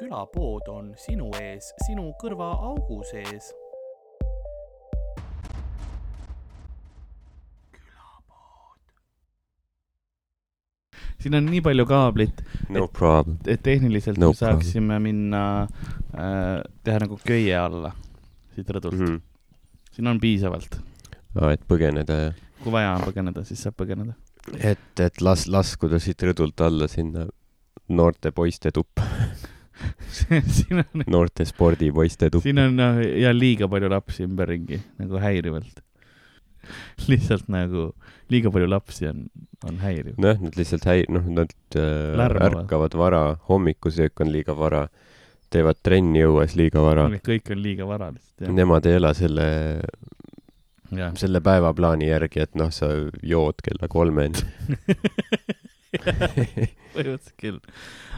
[0.00, 3.52] külapood on sinu ees, sinu kõrvaaugu sees.
[11.20, 12.38] siin on nii palju kaablit,
[12.72, 13.36] No problem.
[13.46, 15.42] et tehniliselt No me saaksime minna
[16.16, 17.92] äh,, teha nagu köie alla
[18.54, 19.06] siit rõdult mm.
[19.06, 19.20] -hmm.
[19.92, 20.78] siin on piisavalt.
[21.40, 24.14] aa, et põgeneda ja, kui vaja on põgeneda, siis saab põgeneda.
[24.56, 27.26] et, et las, laskuda siit rõdult alla sinna
[27.88, 29.02] noorte poiste tuppa,
[30.56, 32.44] siin on, noorte spordipoiste tuppa.
[32.46, 35.82] siin on noh, ja liiga palju lapsi ümberringi nagu häirivalt.
[37.08, 37.90] lihtsalt nagu
[38.30, 39.24] liiga palju lapsi on,
[39.66, 40.18] on häiriv.
[40.20, 42.64] nojah, nad lihtsalt häi-, noh, nad äh, Lärmavad.
[42.64, 44.86] ärkavad vara, hommikusöök on liiga vara,
[45.50, 47.08] teevad trenni õues liiga vara.
[47.26, 49.46] kõik on liiga vara lihtsalt Nemad ei ela selle,
[50.94, 51.16] jah.
[51.18, 54.46] selle päevaplaani järgi, et noh, sa jood kella kolmeni.
[56.94, 57.58] põhimõtteliselt küll.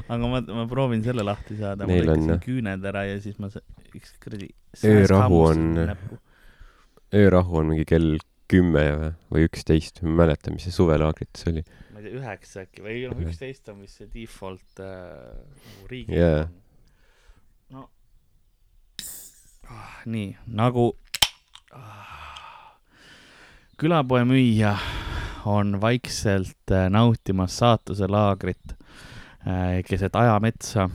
[0.05, 1.87] aga ma, ma proovin selle lahti saada.
[1.89, 3.49] ma lõikasin küüned ära ja siis ma
[3.97, 4.51] üks kuradi.
[4.89, 5.97] Öörahu on-
[7.13, 8.17] öörahu on mingi kell
[8.53, 11.63] kümme või- üksteist, ma ei mäleta, mis see suvelaagrites oli.
[11.93, 15.33] ma ei tea, üheksa äkki või noh, üksteist on vist see default äh,
[15.65, 16.49] nagu riigi Jaa.
[17.73, 17.87] no
[19.73, 20.91] ah, nii nagu
[21.73, 22.77] ah,
[23.81, 24.77] külapoe müüja
[25.47, 28.77] on vaikselt äh, nautimas saatuse laagrit
[29.47, 30.89] äh, keset ajametsa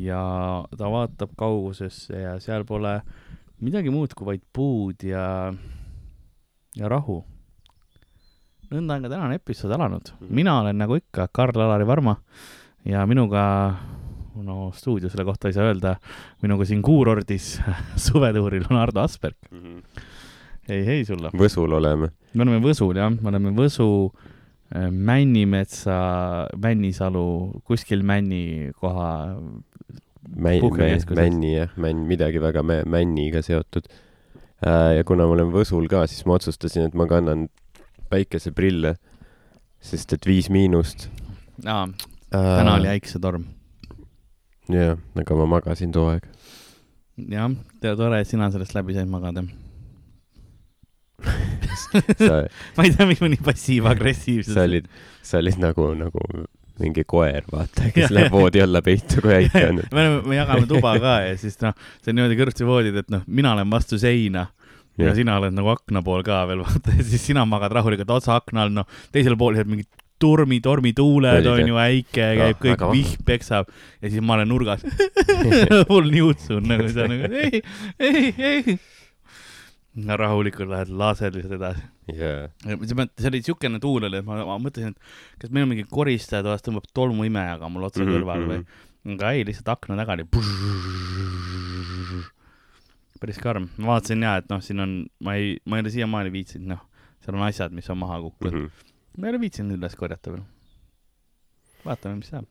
[0.00, 3.00] ja ta vaatab kaugusesse ja seal pole
[3.60, 5.54] midagi muud kui vaid puud ja
[6.74, 7.22] ja rahu
[8.72, 10.12] nõnda on ka tänane episood alanud.
[10.28, 12.16] mina olen nagu ikka Karl-Alari Varma
[12.88, 13.44] ja minuga,
[14.42, 15.96] no stuudio selle kohta ei saa öelda,
[16.42, 17.58] minuga siin kuurordis
[18.06, 19.36] suvetuuril on Ardo Asperg.
[20.68, 21.30] ei, ei sulle.
[21.36, 22.10] Võsul oleme.
[22.34, 23.88] me oleme Võsul jah, me oleme Võsu
[24.74, 25.98] äh, Männimetsa,
[26.56, 29.10] Männisalu, kuskil Männi koha.
[30.34, 31.20] Männ, Puhkekeskuses.
[31.20, 33.88] Männi jah, Männ, midagi väga mä- Männiga seotud.
[34.96, 37.48] ja kuna ma olen Võsul ka, siis ma otsustasin, et ma kannan
[38.08, 38.94] päikeseprille,
[39.84, 41.08] sest et Viis Miinust.
[41.66, 41.88] aa,
[42.30, 43.44] täna oli äiksetorm.
[44.72, 46.24] jah, aga ma magasin too aeg.
[47.28, 47.50] jah,
[47.82, 49.44] tore, et sina sellest läbi said magada.
[52.76, 54.56] ma ei tea, miks ma nii passiiv-agressiivselt.
[54.56, 54.90] sa olid,
[55.22, 56.26] sa olid nagu, nagu
[56.82, 59.80] mingi koer, vaata, kes läheb voodi alla peitu, kui äike on.
[59.94, 63.12] me oleme, me jagame tuba ka ja siis noh, see on niimoodi kõrvuti voodid, et
[63.14, 64.48] noh, mina olen vastu seina
[64.98, 65.14] ja Jah.
[65.18, 68.66] sina oled nagu akna pool ka veel, vaata, ja siis sina magad rahulikult otsa akna
[68.66, 69.90] all, noh, teisel pool jääb mingid
[70.22, 72.94] tormi, tormituuled on ju, äike käib, kõik väga vahva.
[72.94, 74.84] vihm peksab ja siis ma olen nurgas
[75.90, 77.62] full niutsun nagu sa nagu ei,
[77.98, 78.76] ei, ei.
[79.94, 81.84] No rahulikult lähed lased lihtsalt edasi.
[82.18, 85.86] jaa, see oli siukene tuul oli, et ma, ma mõtlesin, et kas meil on mingi
[85.90, 88.64] koristaja toas tõmbab tolmuimejaga mul otse Mhm, kõrval või,
[89.14, 90.26] aga ei, lihtsalt akna taga oli.
[93.20, 96.32] päris karm, ma vaatasin ja, et noh, siin on, ma ei, ma ei ole siiamaani
[96.34, 96.82] viitsinud, noh,
[97.24, 98.66] seal on asjad, mis on maha kukkunud mm.
[98.66, 98.90] Mhm.
[98.90, 99.20] -hmm.
[99.20, 100.42] ma ei ole viitsinud üles korjata veel.
[101.86, 102.44] vaatame, mis saab.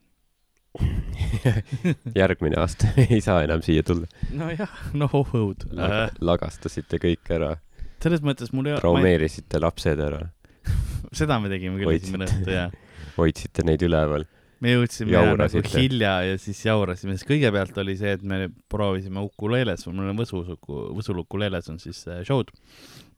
[2.21, 4.07] järgmine aasta ei saa enam siia tulla.
[4.33, 6.13] nojah, no õud äh,.
[6.21, 7.55] lagastasite kõik ära,
[8.03, 10.23] selles mõttes mul ei ole, traumeerisite lapsed ära,
[11.19, 12.69] seda me tegime küll esimene õhtu ja
[13.17, 14.25] hoidsite neid üleval.
[14.63, 19.85] me jõudsime nagu hilja ja siis jaurasime, sest kõigepealt oli see, et me proovisime ukuleeles,
[19.91, 22.49] mul on Võsus, Võsul ukuleeles on siis äh, show'd.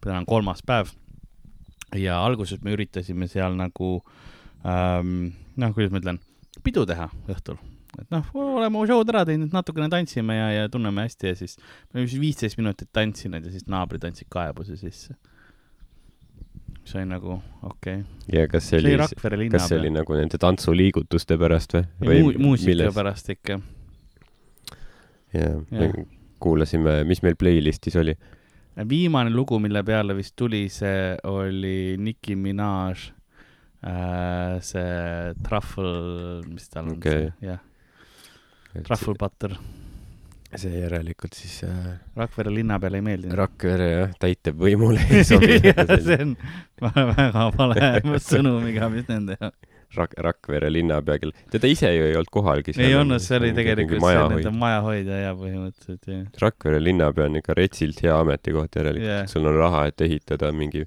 [0.04, 0.92] täna on kolmas päev.
[1.96, 4.00] ja alguses me üritasime seal nagu
[4.68, 6.20] ähm,, noh, kuidas ma ütlen,
[6.66, 7.60] pidu teha õhtul.
[8.00, 12.02] et noh, oleme show'd ära teinud, natukene tantsime ja, ja tunneme hästi ja siis me
[12.02, 15.16] olime siis viisteist minutit tantsinud ja siis naabrid andsid kaebuse sisse.
[16.86, 18.04] see oli nagu okei okay..
[18.34, 18.98] ja kas see oli
[19.54, 22.20] kas see oli nagu nende tantsuliigutuste pärast või?
[22.28, 23.62] Mu muusika pärast ikka.
[25.34, 25.94] jah, me
[26.46, 28.16] kuulasime, mis meil playlist'is oli.
[28.90, 33.12] viimane lugu, mille peale vist tuli, see oli Nicki Minaj.
[34.66, 37.60] See Truffle, mis tal on see, jah,
[38.84, 39.58] Truffle Butter.
[40.56, 43.36] see järelikult siis äh, Rakvere linna peale ei meeldinud.
[43.36, 46.36] Rakvere jah, täitevvõimule ei sobi see on
[46.80, 47.90] väga vale
[48.30, 49.36] sõnumiga, mis nende
[49.96, 52.76] Rak-, Rakvere linnapea, kel, teda ise ju ei olnud kohalgi.
[52.82, 54.54] ei olnud, see oli tegelikult see nende.
[54.64, 56.24] majahoidja ja põhimõtteliselt jah.
[56.42, 60.86] Rakvere linnapea on ikka retsilt hea ametikoht järelikult yeah., sul on raha, et ehitada mingi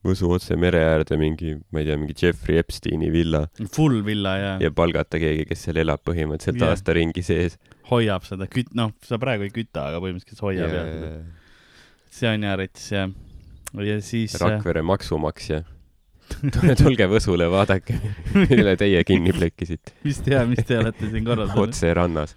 [0.00, 3.42] Võsu otse mere äärde mingi, ma ei tea, mingi Jeffrey Epsteini villa
[3.74, 6.72] Full villa ja, ja palgata keegi, kes seal elab põhimõtteliselt Jah.
[6.72, 7.58] aastaringi sees.
[7.90, 11.10] hoiab seda küt-, noh, sa praegu ei küta, aga põhimõtteliselt hoiab ja, ja..
[12.16, 13.12] see on hea rets jah.
[13.90, 15.66] ja siis Rakvere maksumaksja.
[16.80, 17.98] tulge Võsule, vaadake,
[18.46, 19.98] mille teie kinni plekkisite.
[20.06, 21.60] mis te, mis te olete siin korraldanud?
[21.68, 22.32] otse rannas.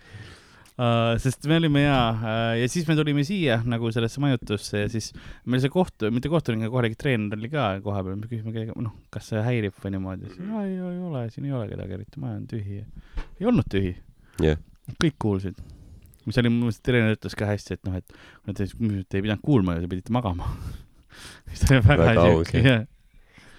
[0.77, 1.13] uh,.
[1.21, 5.11] sest me olime ja uh, ja siis me tulime siia nagu sellesse majutusse ja siis
[5.45, 8.95] meil see kohtu, mitte kohtunik, aga kohalik treener oli ka kohapeal, me küsisime kellega, noh,
[9.13, 12.23] kas see häirib või niimoodi, siis ei, ei, ei ole, siin ei ole kedagi eriti,
[12.23, 12.81] maja on tühi.
[13.39, 13.93] ei olnud tühi,
[14.43, 14.61] jah,
[15.01, 15.59] kõik kuulsid.
[16.27, 19.43] mis oli, mu meelest treener ütles ka hästi, et noh, et te te ei pidanud
[19.43, 20.49] kuulma ja te pidite magama.
[21.51, 22.87] mis oli väga, Väga aus, jah,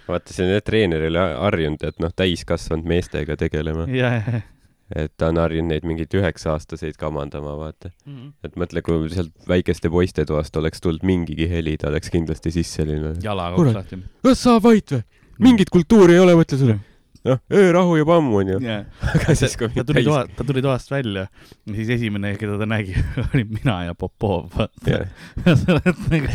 [0.08, 4.42] vaata see treener oli harjunud, et noh, täiskasvanud meestega tegelema, ja, ja,
[4.92, 7.90] et ta on harjunud neid mingeid üheksa-aastaseid kamandama, vaata.
[8.04, 8.30] ja.
[8.44, 12.86] et mõtle, kui sealt väikeste poiste toast oleks tulnud mingigi heli, ta oleks kindlasti sisse
[12.88, 13.22] läinud.
[13.24, 13.72] jalaga Kurat.
[13.72, 14.00] uks lahti.
[14.28, 15.04] kas sa vait või?
[15.44, 16.76] mingit kultuuri ei ole, mõtle sulle.
[17.24, 18.58] noh, öörahu juba ammu onju.
[18.64, 18.84] jah,
[19.14, 22.68] aga siis, kui ta tuli toa, ta tuli toast välja ja siis esimene, keda ta
[22.68, 22.94] nägi,
[23.30, 25.00] olin mina ja Popov, vaata.
[25.46, 26.28] ja sa oled nagu,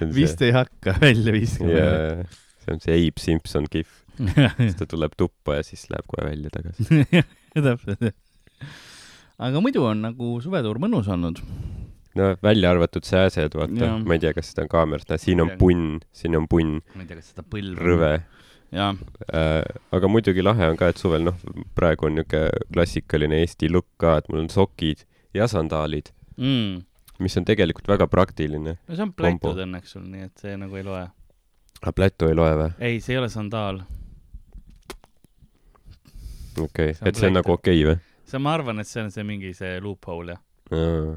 [0.16, 1.76] vist ei hakka välja viskama.
[1.76, 2.26] jaa,
[2.64, 3.92] see on see Abe Simpson kihv,
[4.60, 6.86] siis ta tuleb tuppa ja siis läheb kohe välja tagasi.
[7.56, 8.14] täpselt, jah.
[9.48, 11.42] aga muidu on nagu suvetuur mõnus olnud.
[12.16, 15.52] no välja arvatud sääsed, vaata ma ei tea, kas seda on kaamerast näha, siin on
[15.60, 17.82] punn, siin on punn, ma ei tea, kas seda põlve.
[17.82, 18.14] rõve
[18.74, 19.62] äh,.
[19.92, 21.36] aga muidugi lahe on ka, et suvel noh,
[21.78, 25.04] praegu on niuke klassikaline Eesti look ka, et mul on sokid
[25.36, 26.80] ja sandaalid, mm..
[27.22, 28.76] mis on tegelikult väga praktiline.
[28.76, 31.04] no see on plätud õnneks sul, nii et see nagu ei loe.
[31.82, 32.72] aga plätu ei loe või?
[32.80, 33.82] ei, see ei ole sandaal.
[36.64, 38.00] Okei on et see on nagu okei või?
[38.26, 41.14] see, ma arvan, et see on see mingi see loophole jah.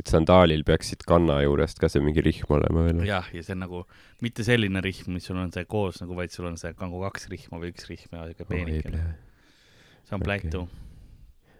[0.00, 3.02] et sandaalil peaks siit kanna juurest ka see mingi rihm olema veel.
[3.08, 3.86] jah, ja see on nagu
[4.24, 7.28] mitte selline rihm, mis sul on see koos nagu, vaid sul on see nagu kaks
[7.32, 9.08] rihma või üks rihm ja siuke peenikene.
[10.04, 10.68] see on plätu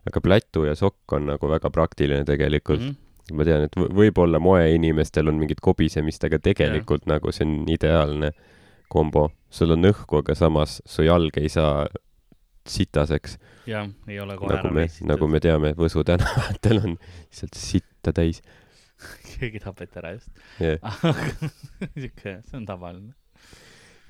[0.09, 2.87] aga plätu ja sokk on nagu väga praktiline tegelikult mm.
[2.87, 2.97] mm.
[3.31, 3.37] -hmm.
[3.37, 7.15] ma tean, et võ- võib-olla moeinimestel on mingit kobisemist, aga tegelikult ja.
[7.15, 8.33] nagu see on ideaalne
[8.89, 9.31] kombo.
[9.51, 11.87] sul on õhku, aga samas su jalg ei saa
[12.71, 13.37] sitaseks,
[13.71, 17.59] jah, ei ole kohe nagu ära me, messitud nagu me teame, Võsu tänavatel on lihtsalt
[17.59, 18.43] sitta täis
[19.35, 20.31] keegi tapeti ära just.
[20.61, 20.79] yeah..
[20.83, 21.51] aga
[22.03, 23.15] siuke, see on tavaline.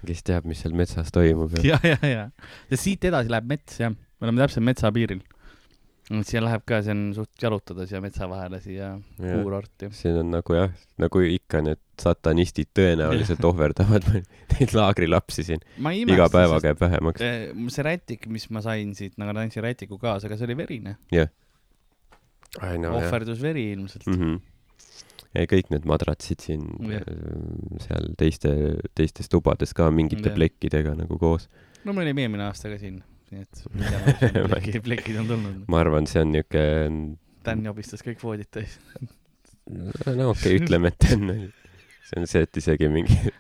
[0.07, 2.79] kes teab, mis seal metsas toimub ja ja, ja, ja.
[2.79, 5.23] siit edasi läheb mets jah, me oleme täpselt metsa piiril.
[6.27, 9.93] siia läheb ka, see on suht jalutada siia metsa vahele siia kuurorti.
[9.97, 15.65] siin on nagu jah, nagu ikka need satanistid tõenäoliselt ohverdavad neid laagrilapsi siin.
[16.05, 17.27] iga päevaga jääb vähemaks.
[17.77, 20.97] see rätik, mis ma sain siit, nagu ma andsin rätiku kaasa, aga see oli verine
[21.15, 21.31] jah
[22.59, 24.15] ohverdus veri ilmselt mm.
[24.15, 24.35] mm.
[24.35, 24.41] -hmm.
[25.35, 27.03] ei, kõik need madratsid siin Jah.
[27.03, 28.51] äh, seal teiste,
[28.95, 30.35] teistes tubades ka mingite Jah.
[30.35, 31.49] plekkidega nagu koos.
[31.85, 33.65] no me olime eelmine aasta ka siin, nii et
[34.51, 35.65] plekid, plekid on tulnud.
[35.69, 36.65] ma arvan, see on niuke,
[37.45, 38.75] Dan jobistas kõik voodid täis.
[39.71, 41.31] no okei okay,, ütleme, et on,
[42.11, 43.31] see on see, et isegi mingi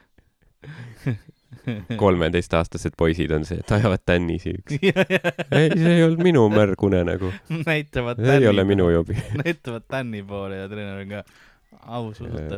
[2.00, 4.76] kolmeteistaastased poisid on see, et ajavad tänni siuks.
[4.81, 7.32] ei, see ei olnud minu märg unenägu.
[7.67, 9.17] näitavad see ei ole minu jobi.
[9.43, 11.25] näitavad Tänni poole ja treener on ka
[11.99, 12.55] ausalt.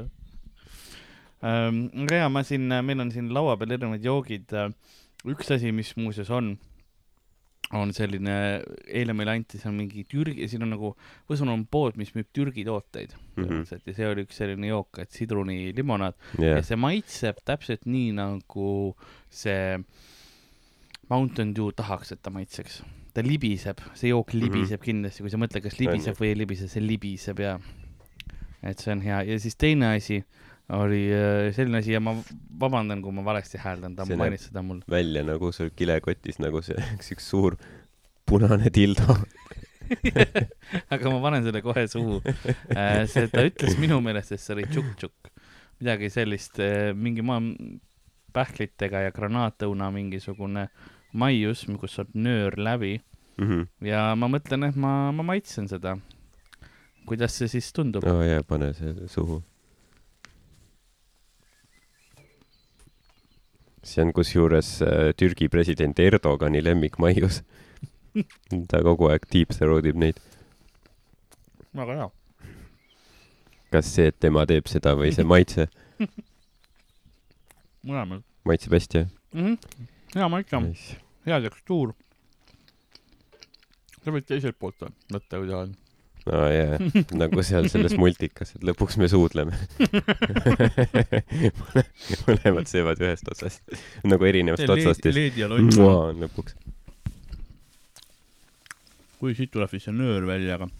[1.42, 4.52] aga jaa, ma siin, meil on siin laua peal erinevad joogid.
[5.28, 6.56] üks asi, mis muuseas on,
[7.72, 8.34] on selline,
[8.86, 10.94] eile meile anti seal mingi Türgi, siin on nagu,
[11.30, 13.46] Võsul on pood, mis müüb Türgi tooteid Mhm.
[13.46, 16.58] põhimõtteliselt ja see oli üks selline jook, et sidrunilimonaad jah.
[16.58, 18.94] Ja, see maitseb täpselt nii, nagu
[19.30, 19.78] see
[21.08, 22.82] Mountain Dew tahaks, et ta maitseks.
[23.12, 24.84] ta libiseb, see jook libiseb mm -hmm.
[24.84, 27.58] kindlasti, kui sa mõtled, kas libiseb või ei libise, see libiseb ja
[28.62, 29.22] et see on hea.
[29.22, 30.24] Ja siis teine asi
[30.78, 32.14] oli äh, selline asi ja ma
[32.60, 34.80] vabandan, kui ma valesti hääldan, ta mainis seda mul.
[34.90, 37.56] välja nagu sul kilekotis nagu see üks, üks suur
[38.26, 39.16] punane dildo.
[40.94, 42.20] aga ma panen selle kohe suhu.
[42.24, 45.32] see, ta ütles minu meelest, et see oli tšukk-tšukk,
[45.82, 46.60] midagi sellist,
[46.96, 47.42] mingi maa
[48.32, 50.68] pähklitega ja granaatõuna mingisugune
[51.12, 53.00] maius, kus saab nöör läbi
[53.40, 53.62] Mhm.
[53.88, 55.96] ja ma mõtlen, et ma, ma maitsen seda.
[57.08, 58.04] kuidas see siis tundub?
[58.06, 59.40] oo jaa, pane see suhu.
[63.82, 67.42] See on kusjuures äh, Türgi president Erdogani lemmikmaius.
[68.70, 70.20] ta kogu aeg deep throat ib neid.
[71.72, 72.10] väga hea.
[73.72, 75.64] kas see, et tema teeb seda või see maitse,
[77.88, 79.46] mõlemad maitseb hästi jah mm.
[79.46, 79.86] -hmm.
[80.14, 80.98] hea maitse, nice.?
[81.26, 81.94] hea tekstuur.
[84.04, 85.74] sa võid teiselt poolt võtta, kui tahad.
[86.30, 86.76] Aa jaa,
[87.18, 89.56] nagu seal selles multikas, et lõpuks me suudleme.
[92.28, 93.64] mõlemad söövad ühest otsast,
[94.06, 95.40] nagu erinevast otsast ja siis
[95.82, 96.54] on lõpuks.
[99.22, 100.70] kui siit tuleb siis see nöör välja, aga.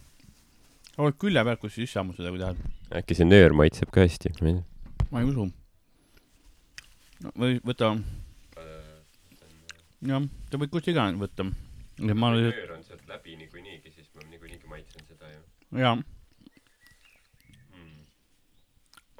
[0.98, 2.62] oled külje peal, kus siis sammustada, kui tahad.
[3.02, 5.06] äkki see nöör maitseb ka hästi, ma ei tea.
[5.10, 5.48] ma ei usu.
[7.34, 7.96] või võta.
[10.06, 11.50] jah, sa võid kust iganes võtta.
[12.14, 13.82] ma lihtsalt, läbi niikuinii,
[15.72, 16.02] jaa mm..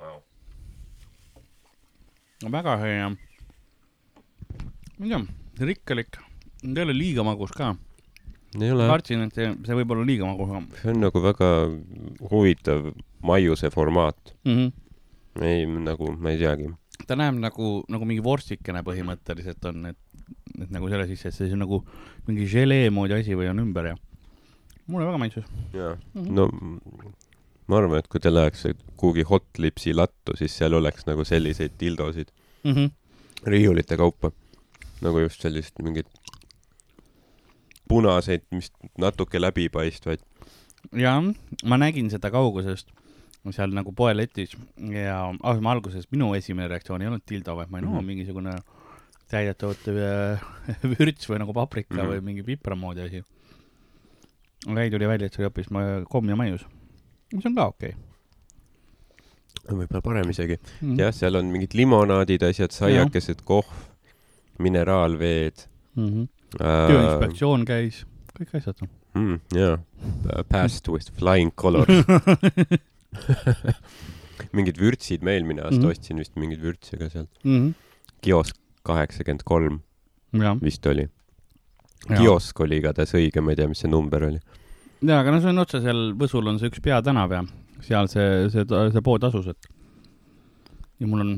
[0.00, 0.18] Wow.
[2.42, 3.08] no väga hea.
[4.98, 5.22] ma ei tea,
[5.72, 7.72] rikkalik, ta ei ole liiga magus ka.
[8.60, 8.88] ei ole.
[8.90, 10.48] kartsin, et see, see võib olla liiga magus.
[10.82, 11.48] see on nagu väga
[12.30, 12.92] huvitav
[13.24, 14.52] maiuse formaat mm.
[14.52, 14.70] -hmm.
[15.48, 16.70] ei, nagu, ma ei teagi.
[17.06, 20.00] ta näeb nagu, nagu mingi vorstikene põhimõtteliselt on, et,
[20.60, 21.84] et nagu selle sisse, et see on nagu
[22.28, 23.96] mingi želee moodi asi või on ümber ja
[24.86, 25.44] mulle väga maitses.
[25.72, 26.30] jaa -hmm.
[26.30, 26.48] no
[27.66, 31.78] ma arvan, et kui te läheks kuhugi Hot Lipsi lattu, siis seal oleks nagu selliseid
[31.80, 32.32] dildosid
[32.64, 32.90] mm -hmm.
[33.46, 34.30] riiulite kaupa.
[35.00, 36.06] nagu just sellist mingit
[37.88, 40.20] punaseid, mis natuke läbipaistvaid.
[40.92, 41.22] jah,
[41.64, 42.88] ma nägin seda kaugusest
[43.50, 47.78] seal nagu poeletis ja ah, ma alguses, minu esimene reaktsioon ei olnud dildo, vaid ma
[47.78, 48.06] olin mm, -hmm.
[48.06, 48.54] mingisugune
[49.32, 49.74] täidetav
[50.92, 52.12] vürts või nagu paprika mm -hmm.
[52.12, 53.24] või mingi pipra moodi asi.
[54.66, 55.68] Ei, tuli välja, et see oli hoopis
[56.10, 56.64] komm ja maius
[57.32, 59.76] mis on ka okei okay.
[59.78, 60.96] võib-olla parem isegi mm.
[61.00, 63.72] jah, seal on mingid limonaadid, asjad, saiakesed, kohv,
[64.62, 65.66] mineraalveed
[65.96, 66.08] mm.
[66.08, 66.30] -hmm.
[66.52, 68.02] Äh, tööinspektsioon käis,
[68.36, 69.38] kõik asjad mm,.
[69.56, 69.78] jaa,
[70.50, 71.88] passed with flying colors
[74.56, 75.96] mingid vürtsid ma eelmine aasta mm -hmm.
[75.96, 77.56] ostsin vist mingeid vürtse ka sealt mm.
[77.56, 77.72] -hmm.
[78.20, 79.80] kiosk kaheksakümmend kolm
[80.62, 81.08] vist oli.
[82.08, 85.52] Kiosk oli igatahes õige, ma ei tea, mis see number oli jaa, aga no see
[85.52, 87.42] on otse seal Võsul on see üks peatänav ja
[87.82, 89.70] seal see, see, see pood asus, et
[91.02, 91.32] ja mul on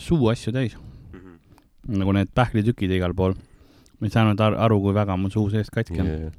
[0.00, 1.16] suu asju täis mm.
[1.18, 1.96] -hmm.
[2.02, 3.34] nagu need pähklitükid igal pool.
[4.00, 6.38] ma ei saanud aru, kui väga mul suu seest katki on yeah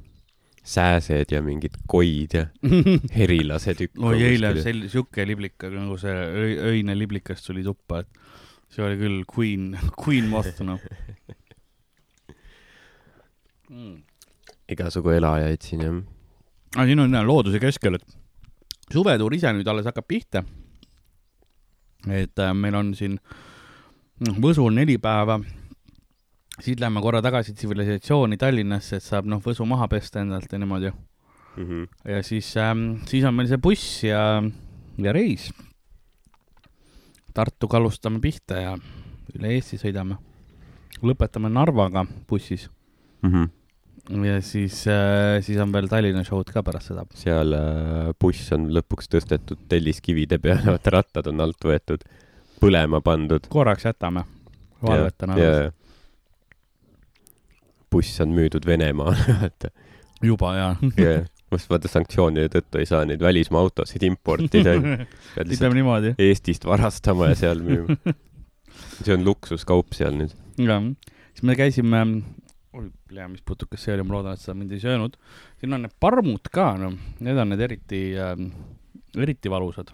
[0.62, 2.46] sääsed ja mingid koid ja
[3.18, 3.98] herilase tükk.
[3.98, 6.14] oi, eile sel-, sihuke liblik, nagu see
[6.70, 8.20] öine liblikast tuli tuppa, et
[8.72, 10.78] see oli küll queen, queen moth, noh
[13.72, 14.02] mm..
[14.72, 16.02] igasugu elajaid siin, jah
[16.76, 20.44] aga siin on looduse keskel, et suvetuur ise nüüd alles hakkab pihta.
[22.08, 23.18] et äh, meil on siin
[24.26, 25.38] noh, Võsul neli päeva,
[26.58, 30.90] siis lähme korra tagasi tsivilisatsiooni Tallinnasse, et saab noh, Võsu maha pesta endalt ja niimoodi
[30.90, 31.68] mm.
[31.68, 31.88] -hmm.
[32.10, 34.42] ja siis ähm,, siis on meil see buss ja,
[34.98, 35.52] ja reis.
[37.32, 38.76] Tartu kallustame pihta ja
[39.34, 40.18] üle Eesti sõidame.
[41.02, 42.70] lõpetame Narvaga bussis
[43.22, 43.30] mm.
[43.30, 43.61] -hmm
[44.10, 47.04] ja siis äh,, siis on veel Tallinna show'd ka pärast seda.
[47.16, 52.02] seal äh, buss on lõpuks tõstetud telliskivide peale, vaata rattad on alt võetud,
[52.62, 53.46] põlema pandud.
[53.52, 54.24] korraks jätame,
[54.82, 55.76] valvetan alles.
[57.92, 59.70] buss on müüdud Venemaale, vaata.
[60.22, 61.24] juba, jaa yeah..
[61.54, 64.74] just vaata sanktsioonide tõttu ei saa neid välismaa autosid importida.
[65.36, 67.98] pead lihtsalt Eestist varastama ja seal müüma.
[69.04, 70.34] see on luksuskaup seal nüüd.
[70.58, 70.90] jah,
[71.32, 72.06] siis me käisime
[72.72, 75.18] oi, tea, mis putukas see oli, ma loodan, et sa mind ei söönud.
[75.60, 78.32] siin on need parmud ka, noh, need on need eriti äh,,
[79.18, 79.92] eriti valusad.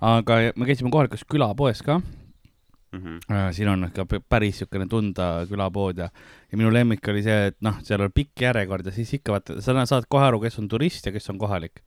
[0.00, 2.98] aga me käisime kohalikus külapoes ka mm.
[2.98, 3.52] -hmm.
[3.52, 6.08] Siin on ka päris niisugune tunda külapood ja,
[6.52, 9.60] ja minu lemmik oli see, et noh, seal on pikk järjekord ja siis ikka vaata,
[9.60, 11.82] sa saad kohe aru, kes on turist ja kes on kohalik.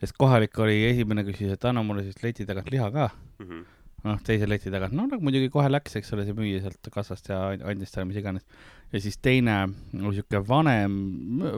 [0.00, 3.46] sest kohalik oli esimene, küsis, et anna mulle siis leti tagant liha ka mm.
[3.46, 6.90] -hmm noh, teise leti tagant, no nagu muidugi kohe läks, eks ole, see müüja sealt
[6.92, 8.46] kassast ja andis talle mis iganes
[8.92, 9.56] ja siis teine
[10.00, 10.94] oli sihuke vanem,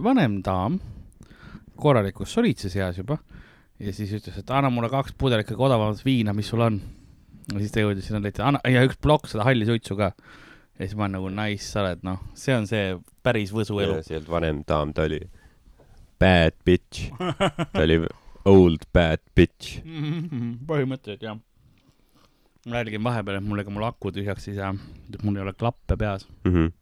[0.04, 0.78] vanem daam,
[1.78, 3.18] korralikus solitses eas juba.
[3.82, 6.80] ja siis ütles, et anna mulle kaks pudelit kõige odavamat viina, mis sul on.
[7.52, 10.12] ja siis ta jõudis sinna leiti, anna, ja üks plokk seda halli suitsu ka.
[10.78, 14.02] ja siis ma olen nagu nice, sa oled, noh, see on see päris Võsu elu.
[14.02, 15.22] see ei olnud vanem daam, ta oli
[16.20, 17.08] bad bitch.
[17.72, 18.02] ta oli
[18.44, 19.80] old bad bitch
[20.68, 21.40] põhimõtteliselt jah
[22.66, 24.74] ma räägin vahepeal, et mul, ega mul aku tühjaks ei saa,
[25.22, 26.54] mul ei ole klappe peas mm.
[26.54, 26.72] -hmm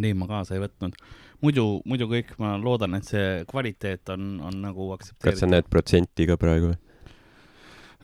[0.00, 0.96] neid ma kaasa ei võtnud.
[1.44, 5.34] muidu, muidu kõik, ma loodan, et see kvaliteet on, on nagu aktsepteeritav.
[5.34, 6.78] kas sa näed protsenti ka praegu või?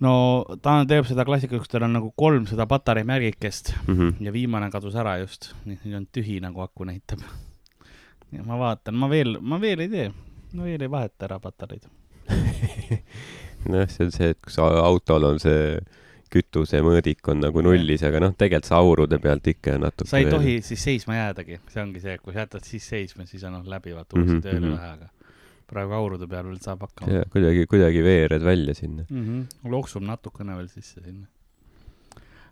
[0.05, 0.14] no
[0.62, 4.26] ta teeb seda klassikalist, tal on nagu kolmsada patarei märgikest mm -hmm.
[4.26, 7.25] ja viimane kadus ära just, nüüd on tühi nagu aku näitab.
[8.33, 10.12] ja ma vaatan, ma veel, ma veel ei tee,
[10.52, 11.88] ma veel ei vaheta ära patareid
[13.69, 15.81] nojah, see on see, et kus autol on see
[16.31, 20.59] kütusemõõdik on nagu nullis, aga noh, tegelikult sa aurude pealt ikka natuke sa ei tohi
[20.65, 23.67] siis seisma jäädagi, see ongi see, et kui sa jätad siis seisma, siis on noh
[23.71, 24.47] läbi, vaata uuesti mm -hmm.
[24.47, 25.11] tööle lähe, aga
[25.71, 27.25] praegu aurude peal veel saab hakkama.
[27.35, 29.27] kuidagi, kuidagi veered välja sinna mm.
[29.27, 29.71] -hmm.
[29.71, 31.27] loksub natukene veel sisse sinna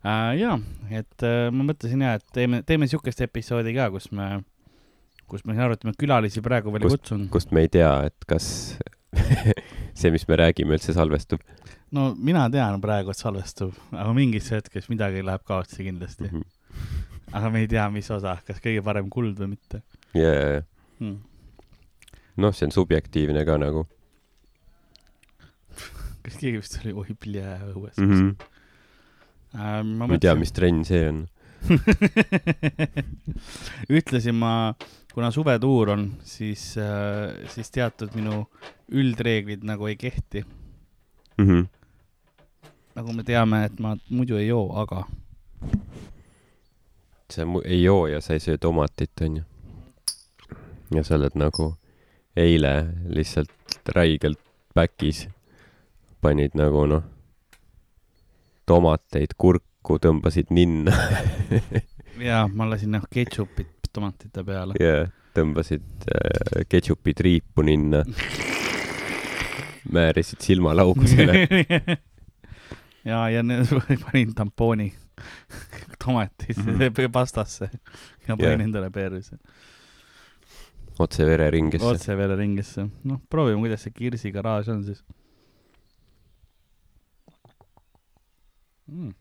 [0.05, 0.39] äh,.
[0.39, 0.59] jaa,
[0.91, 4.43] et äh, ma mõtlesin ja, et teeme, teeme siukest episoodi ka, kus me,
[5.27, 7.31] kus me arutame, külalisi praegu veel ei kutsunud.
[7.31, 8.79] kust me ei tea, et kas
[9.99, 11.41] see, mis me räägime, üldse salvestub
[11.97, 16.43] no mina tean praegu, et salvestub, aga mingis hetkes midagi läheb kaotsi kindlasti mm.
[16.43, 16.47] -hmm.
[17.33, 19.77] aga me ei tea, mis osa, kas kõige parem kuld või mitte
[20.17, 20.65] yeah..
[20.99, 21.19] Hmm.
[22.37, 23.87] noh, see on subjektiivne ka nagu
[26.25, 28.13] kas keegi vist oli oi plee õues mm.
[28.13, 28.31] -hmm.
[29.55, 29.83] äh,?
[29.85, 31.27] ma ma ei tea, mis trenn see on.
[33.99, 34.75] ütlesin ma,
[35.15, 36.77] kuna suvetuur on, siis,
[37.55, 38.45] siis teatud minu
[38.95, 40.45] üldreeglid nagu ei kehti.
[41.39, 41.67] Mm -hmm.
[42.99, 45.05] Nagu me teame, et ma muidu ei joo, aga
[47.31, 49.43] sa ei joo ja sa ei söö tomatit, onju.
[50.95, 51.69] ja sa oled nagu
[52.37, 52.73] eile
[53.07, 54.41] lihtsalt räigelt
[54.75, 55.29] back'is,
[56.21, 57.07] panid nagu noh,
[58.67, 60.95] tomateid, kurku tõmbasid ninna
[62.31, 64.75] ja ma lasin noh ketšupit tomatite peale.
[64.83, 65.07] ja
[65.39, 68.03] tõmbasid äh, ketšupi triipu ninna,
[69.95, 71.47] määrisid silmalaugusele.
[73.09, 73.43] ja, ja
[74.05, 74.95] panin tampooni
[76.05, 76.79] tomatisse mm.
[76.79, 77.11] -hmm.
[77.19, 77.71] pastasse
[78.29, 78.61] ja panin Jah.
[78.61, 79.39] endale perse.
[80.99, 81.87] otse vereringesse.
[81.87, 82.87] otse vereringesse.
[83.05, 85.05] noh, proovime, kuidas see Kirsi garaaž on siis
[88.87, 89.15] mm..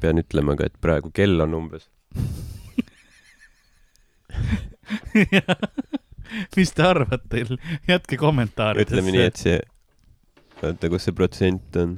[0.00, 1.90] pean ütlema ka, et praegu kell on umbes,
[6.56, 7.44] mis te arvate,
[7.88, 8.90] jätke kommentaarides.
[8.90, 9.60] ütleme nii, et see,
[10.62, 11.96] oota, kus see protsent on?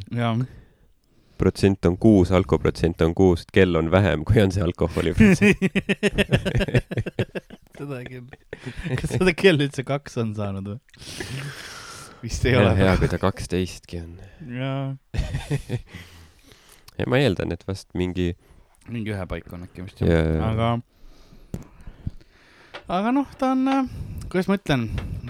[1.38, 5.62] protsent on kuus, alkoprotsent on kuus, kell on vähem, kui on see alkoholi protsent.
[7.78, 8.26] seda küll.
[8.98, 10.78] kas seda kell üldse kaks on saanud või?
[12.24, 12.72] vist ei hea, ole.
[12.80, 14.12] hea, kui ta kaksteistki on.
[14.50, 14.96] jaa,
[16.98, 18.32] ja ma eeldan, et vast mingi,
[18.90, 20.50] mingi ühe paik on äkki vist jaa, jaa.
[20.50, 20.68] aga,
[22.88, 23.88] aga noh, ta on,
[24.32, 24.86] kuidas ma ütlen,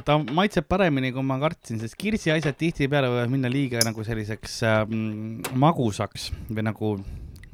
[0.07, 4.61] ta maitseb paremini, kui ma kartsin, sest kirsi asjad tihtipeale võivad minna liiga nagu selliseks
[4.69, 6.93] ähm, magusaks või nagu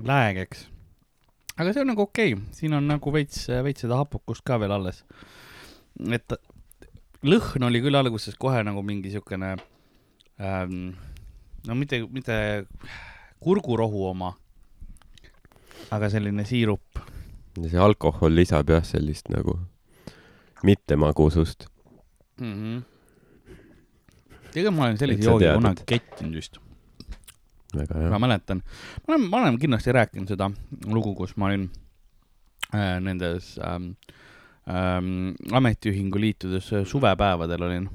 [0.04, 0.68] läägeks.
[1.56, 4.76] aga see on nagu okei okay., siin on nagu veits, veits seda hapukust ka veel
[4.76, 5.04] alles.
[6.12, 6.36] et
[7.24, 9.56] lõhn oli küll alguses kohe nagu mingi siukene
[10.36, 10.94] ähm,,
[11.64, 12.66] no mitte, mitte
[13.40, 14.34] kurgurohu oma,
[15.88, 17.00] aga selline siirup.
[17.56, 19.62] see alkohol lisab jah, sellist nagu
[20.64, 21.66] mittemagusust.
[22.40, 22.52] mm.
[22.52, 22.82] -hmm.
[24.52, 26.58] tegelikult ma olen sellise joogi kunagi et- kettinud vist,
[27.76, 28.62] väga ma mäletan.
[29.06, 30.50] ma olen, ma olen kindlasti rääkinud seda
[30.86, 31.68] lugu, kus ma olin
[32.74, 33.92] äh, nendes ähm,
[34.68, 37.88] ähm, ametiühingu liitudes äh, suvepäevadel olin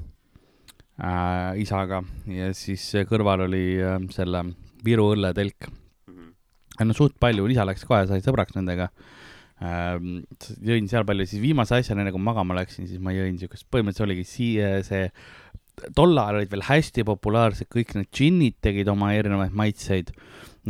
[1.02, 4.44] äh, isaga ja siis äh, kõrval oli äh, selle
[4.84, 5.66] Viru õlletelk.
[6.80, 9.19] no suht palju, isa läks kohe, sai sõbraks nendega ähm,.
[9.60, 14.06] Jõin seal palju, siis viimase asjana, enne kui magama läksin, siis ma jõin siukest, põhimõtteliselt
[14.08, 15.10] oligi siia see,
[15.96, 20.14] tol ajal olid veel hästi populaarsed kõik need džinnid tegid oma erinevaid maitseid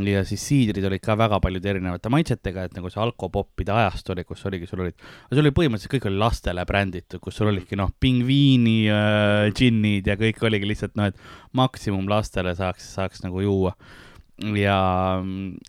[0.07, 4.25] ja siis siidrid olid ka väga paljude erinevate maitsetega, et nagu see alkopoppide ajast oli,
[4.27, 4.95] kus oligi, sul olid,
[5.33, 10.17] sul oli põhimõtteliselt kõik oli lastele bränditud, kus sul olidki noh, pingviini äh, džinnid ja
[10.21, 11.19] kõik oligi lihtsalt noh, et
[11.59, 13.75] maksimum lastele saaks, saaks nagu juua.
[14.57, 14.77] ja,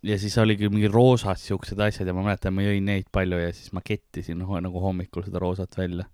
[0.08, 3.52] ja siis oligi mingi roosad siuksed asjad ja ma mäletan, ma jõin neid palju ja
[3.56, 6.06] siis ma kettisin nagu hommikul seda roosat välja.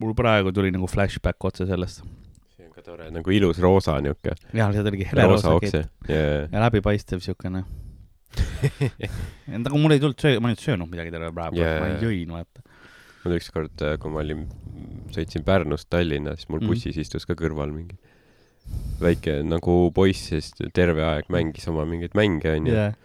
[0.00, 2.04] mul praegu tuli nagu flashback otse sellest.
[2.56, 6.48] see on ka tore, nagu ilus roosa niuke, jah, see oligi roosa heleroosa kett jaa,
[6.52, 7.64] ja läbipaistev siukene.
[9.50, 12.62] aga mul ei tulnud söö, ma ei söönud midagi terve Jaa, yeah., ma jõin, vaata.
[13.24, 14.46] mul ükskord, kui ma olin,
[15.10, 16.70] sõitsin Pärnust Tallinna, siis mul Mhm.
[16.70, 17.98] bussis istus ka kõrval mingi
[19.00, 22.74] väike nagu poiss, siis terve aeg mängis oma mingeid mänge onju.
[22.74, 22.96] Jah,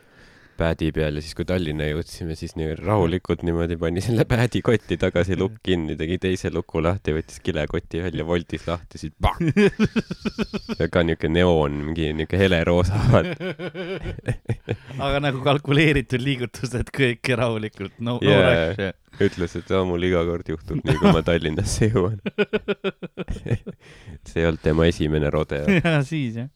[0.57, 4.97] päädi peal ja siis, kui Tallinna jõudsime, siis nii rahulikult niimoodi pani selle päädi kotti
[5.01, 9.37] tagasi lukk kinni, tegi teise luku lahti, võttis kilekoti välja, voltis lahti, siis pah!
[10.93, 12.99] ka niuke neoon, mingi niuke heleroosa,
[15.05, 19.23] aga nagu kalkuleeritud liigutused kõik rahulikult, no yeah., no rush.
[19.29, 22.19] ütles, et mul iga kord juhtub nii, kui ma Tallinnasse jõuan.
[24.27, 25.67] see ei olnud tema esimene rodeo.
[25.79, 26.51] ja siis jah.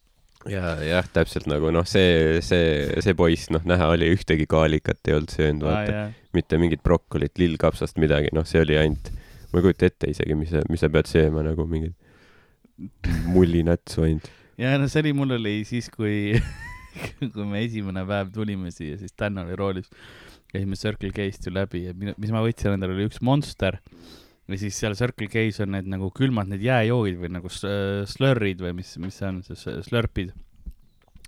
[0.47, 5.17] Ja jah, täpselt nagu noh, see, see, see poiss, noh, näha oli ühtegi kaalikat ei
[5.17, 6.06] olnud söönud, vaata.
[6.34, 9.12] mitte mingit brokolit, lillkapsast, midagi, noh, see oli ainult,
[9.52, 11.95] ma ei kujuta ette isegi, mis mis sa pead sööma nagu mingit
[13.28, 14.30] mullinätsu ainult.
[14.60, 16.39] ja no see oli, mul oli siis, kui,
[17.34, 19.89] kui me esimene päev tulime siia, siis Dan oli roolis.
[20.49, 23.78] käisime Circle K-st ju läbi ja minu- mis ma võtsin endale oli üks Monster.
[24.49, 28.75] Ja siis seal Circle K-s on need nagu külmad need jääjoogid või nagu slurrid või
[28.81, 30.33] mis, mis see on, see slurpid.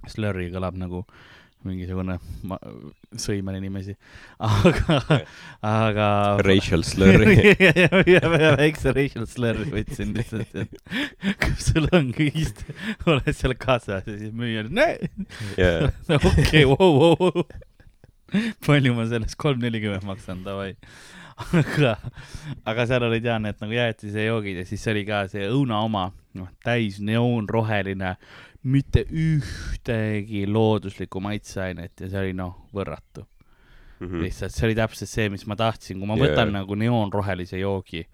[0.09, 1.03] Slurry kõlab nagu
[1.67, 2.15] mingisugune
[2.49, 2.59] ma-
[3.21, 3.93] sõimani nimesi,
[4.47, 4.97] aga,
[5.61, 6.07] aga.
[6.45, 7.35] Racial slurry.
[8.61, 12.63] väikse racial slurry võtsin lihtsalt, et kui sul on kõigist,
[13.05, 14.73] oled seal kaasas ja siis müüja on,
[16.17, 17.45] okei, vau, vau, vau.
[18.65, 20.73] palju ma sellest kolm nelikümmend maksan, davai.
[21.39, 21.95] aga,
[22.65, 26.49] aga seal olid jah need nagu jäätisejoogid ja siis oli ka see õuna oma, noh,
[26.63, 28.15] täis neoonroheline,
[28.63, 33.25] mitte ühtegi looduslikku maitseainet ja see oli noh, võrratu
[34.01, 34.21] mm..
[34.21, 38.05] lihtsalt see oli täpselt see, mis ma tahtsin, kui ma võtan nagu neoonrohelise joogi,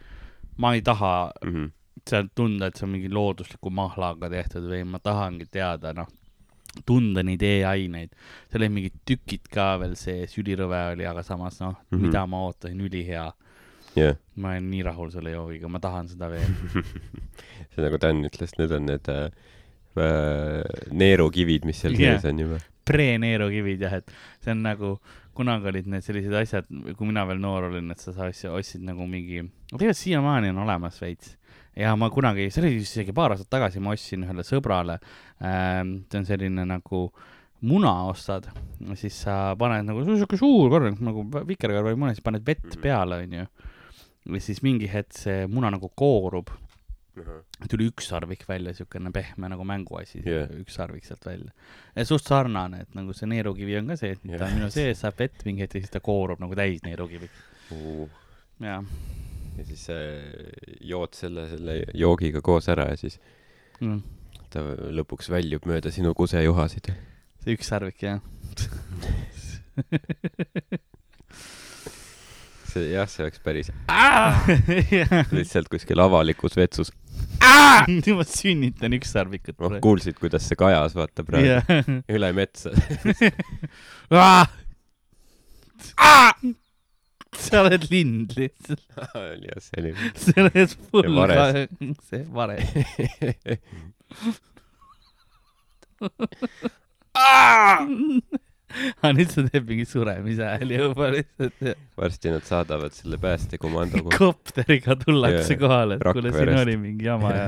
[0.63, 1.71] ma ei taha -hmm.
[2.07, 6.07] sealt tunda, et see on mingi loodusliku mahlaga tehtud või ma tahangi teada, noh,
[6.85, 8.13] tunda neid e-aineid.
[8.51, 11.89] seal olid mingid tükid ka veel sees, ülirõve oli, aga samas noh mm.
[11.91, 12.05] -hmm.
[12.05, 13.27] mida ma ootasin, ülihea.
[13.97, 16.49] jah, ma olen nii rahul selle joogiga, ma tahan seda veel.
[17.73, 19.29] see nagu Dan ütles, need on need äh,
[19.97, 22.17] äh, neerukivid, mis seal Jah.
[22.17, 22.59] sees on juba.
[22.87, 24.11] pre-neerukivid jah, et
[24.43, 24.93] see on nagu,
[25.35, 29.43] kunagi olid need sellised asjad, kui mina veel noor olin, et sa ostsid nagu mingi,
[29.73, 31.35] tegelikult siiamaani on olemas veits.
[31.77, 34.95] Ja ma kunagi, see oli isegi paar aastat tagasi, ma ostsin ühele sõbrale
[35.45, 37.03] ähm,, see on selline nagu
[37.67, 38.45] muna ostad,
[38.99, 42.65] siis sa paned nagu, see on siuke suur korralik nagu vikerkaarvi muna, siis paned vett
[42.67, 42.81] Mhm.
[42.83, 43.45] peale, onju.
[44.27, 46.49] ja siis mingi hetk see muna nagu koorub,
[47.69, 50.27] tuli üks sarvik välja, siukene pehme nagu mänguasi Jah.
[50.27, 51.49] yeah., üks sarvik sealt välja.
[52.05, 54.37] suht sarnane, et nagu see neerukivi on ka see, et Jah.
[54.37, 57.29] ta on minu sees, saab vett mingi hetk ja siis ta koorub nagu täis neerukivi.
[58.61, 58.83] jaa
[59.57, 60.21] ja siis äh,
[60.81, 63.19] jood selle, selle joogiga koos ära ja siis
[63.81, 64.01] mm.,
[64.53, 64.59] ta
[64.95, 66.85] lõpuks väljub mööda sinu kusejuhasid.
[67.43, 68.19] see üks sarvik jah.
[72.67, 73.69] see jah, see oleks päris
[75.37, 76.89] lihtsalt kuskil avalikus vetsus.
[78.17, 81.63] ma sünnitan ükssarvikut noh, kuulsid, kuidas see kajas, vaata praegu yeah.
[82.13, 82.69] üle metsa.
[87.47, 88.83] sa oled lind lihtsalt,
[89.47, 89.91] jah, see oli.
[89.93, 91.69] Ja vares.,
[92.09, 92.67] see vares.
[98.77, 101.63] aga nüüd sa teed mingi suremise hääli juba lihtsalt
[101.97, 107.47] varsti nad saadavad selle päästekomando kopteriga tullakse kohale, et kuule, siin oli mingi jama ja,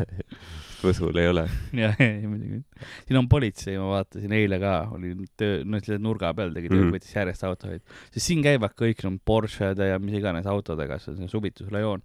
[0.79, 1.43] Võsul ei ole.
[1.75, 2.61] ja, ja muidugi.
[3.07, 6.83] siin on politsei, ma vaatasin eile ka, oli töö, no selle nurga peal tegi Mhm.
[6.85, 7.81] mm., võttis järjest autosid,
[8.13, 12.01] sest siin käivad kõik need Porschede ja mis iganes autodega, see on see suvitusrajoon.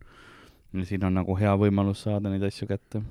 [0.75, 3.03] ja siin on nagu hea võimalus saada neid asju kätte,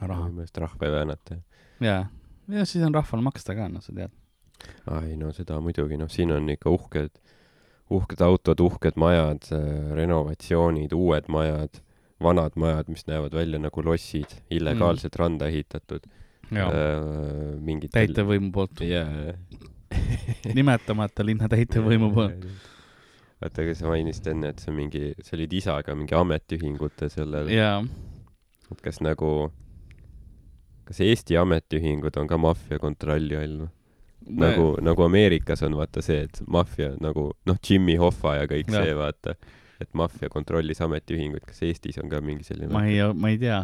[0.00, 0.24] raha.
[0.24, 1.36] minu meelest rahva ei väänata.
[1.80, 2.06] jaa,
[2.48, 4.10] ja siis on rahval maksta ka, noh, sa tead.
[4.90, 7.20] ai no seda muidugi, noh, siin on ikka uhked,
[7.90, 9.46] uhked autod, uhked majad,
[9.96, 11.80] renovatsioonid, uued majad,
[12.22, 15.20] vanad majad, mis näevad välja nagu lossid, illegaalselt mm.
[15.22, 16.08] randa ehitatud.
[17.62, 17.92] mingid.
[17.94, 19.34] täitevvõimu poolt, jaa.
[20.58, 22.46] nimetamata linna täitevvõimu poolt.
[23.40, 27.50] vaata, aga sa mainisid enne, et see on mingi, sa olid isaga mingi ametiühingute sellel,
[27.54, 27.80] jaa,
[28.70, 29.50] et kas nagu,
[30.88, 33.70] kas Eesti ametiühingud on ka maffia kontrolli all või?
[34.44, 38.84] nagu, nagu Ameerikas on vaata see, et maffia nagu noh, Jimmy Hoffa ja kõik Jah.
[38.84, 39.34] see vaata,
[39.80, 43.62] et maffia kontrollis ametiühinguid, kas Eestis on ka mingi selline ma ei, ma ei tea.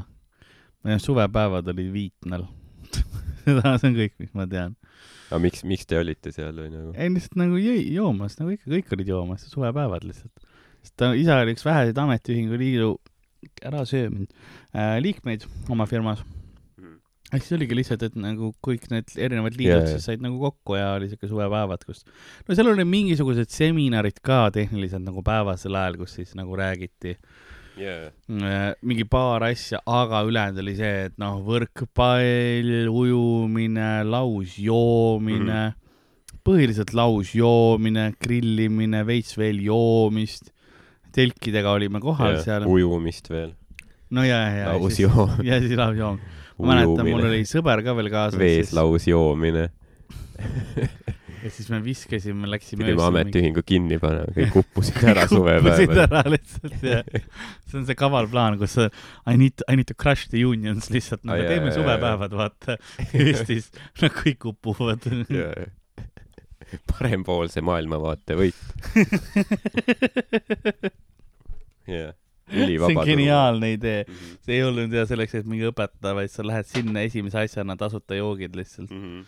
[0.86, 2.46] meie suvepäevad olid Viitnal.
[3.46, 4.76] seda, see on kõik, mis ma tean.
[5.28, 6.94] aga miks, miks te olite seal või nagu?
[6.94, 10.48] ei, lihtsalt nagu jõi, joomas, nagu ikka, kõik olid joomas, suvepäevad lihtsalt.
[10.82, 12.94] sest ta isa oli üks väheseid ametiühingu liidu,
[13.66, 14.32] ära söö mind
[14.72, 16.24] äh,, liikmeid oma firmas.
[17.32, 20.78] Ehk siis oligi lihtsalt, et nagu kõik need erinevad liidud yeah, siis said nagu kokku
[20.78, 22.04] ja oli siuke suvepäevad, kus
[22.46, 27.16] no seal olid mingisugused seminarid ka tehniliselt nagu päevasel ajal, kus siis nagu räägiti
[27.80, 35.74] jaa, äh, mingi paar asja, aga ülejäänud oli see, et noh, võrkpall, ujumine, lausjoomine mm,
[35.74, 36.40] -hmm.
[36.46, 40.52] põhiliselt lausjoomine, grillimine, veits veel joomist.
[41.16, 42.44] telkidega olime kohal yeah.
[42.44, 42.66] seal.
[42.68, 43.54] ujumist veel,
[44.12, 44.72] no ja, ja, ja.
[44.74, 46.20] lausjoom, ja siis lausjoom.
[46.58, 48.40] Ma mäletan, mul oli sõber ka veel kaasas.
[48.40, 49.68] vees lausjoomine.
[51.46, 52.84] ja siis me viskasime, läksime.
[52.84, 56.02] pidime ametiühingu kinni panema, kõik uppusid ära suvepäeval.
[56.06, 60.30] ära lihtsalt ja see on see kaval plaan, kus I need, I need to crush
[60.32, 62.78] the unions lihtsalt nagu Ai, teeme suvepäevad, vaata
[63.16, 63.70] Eestis,
[64.02, 65.06] nad kõik upuvad.
[66.90, 68.62] parempoolse maailmavaate võit.
[71.86, 72.14] jah,
[72.50, 73.04] see on.
[73.06, 74.36] geniaalne idee, Mhm.
[74.46, 78.14] see ei olnud ja selleks, et mingi õpetada, vaid sa lähed sinna esimese asjana tasuta
[78.18, 79.24] joogid lihtsalt Mhm.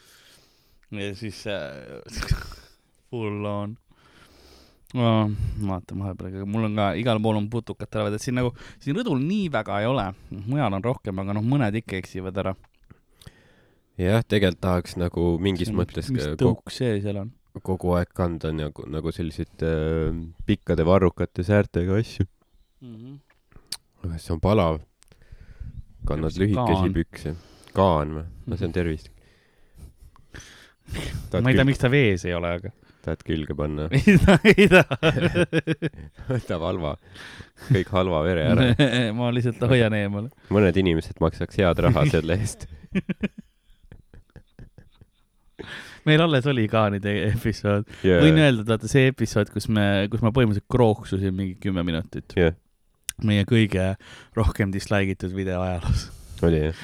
[1.01, 2.01] ja siis äh,
[3.11, 3.77] full on
[4.95, 5.31] no,.
[5.67, 8.97] vaatame vahepeal, aga mul on ka igal pool on putukad teravad, et siin nagu, siin
[8.97, 10.07] rõdul nii väga ei ole,
[10.47, 12.55] mujal on rohkem, aga noh, mõned ikka eksivad ära.
[13.99, 17.33] jah, tegelikult tahaks nagu mingis mõttes mis kogu, tõuk see seal on?
[17.67, 20.15] kogu aeg kanda nagu, nagu selliseid äh,
[20.47, 22.25] pikkade varrukate säärtega asju.
[22.79, 24.81] Aga siis on palav.
[26.09, 27.37] kannad lühikesi pükse.
[27.77, 28.27] kaan või?
[28.47, 29.11] no see on tervist.
[31.43, 32.73] ma ei tea, miks ta vees ei ole, aga
[33.09, 33.89] tahad külge panna?
[33.99, 34.97] ei taha, ei taha.
[36.33, 36.95] võtab halva,
[37.71, 38.71] kõik halva vere ära.
[39.17, 40.33] ma lihtsalt hoian eemale.
[40.55, 42.69] mõned inimesed maksaks head raha selle eest.
[46.09, 47.89] meil alles oli kaanide episood.
[48.07, 48.23] yeah.
[48.25, 52.37] võin öelda, et vaata see episood, kus me, kus ma põhimõtteliselt krooksusin mingi kümme minutit.
[52.39, 52.57] Jah.
[53.27, 53.93] Meie kõige
[54.37, 56.05] rohkem dislike itud video ajaloos.
[56.47, 56.79] oli jah?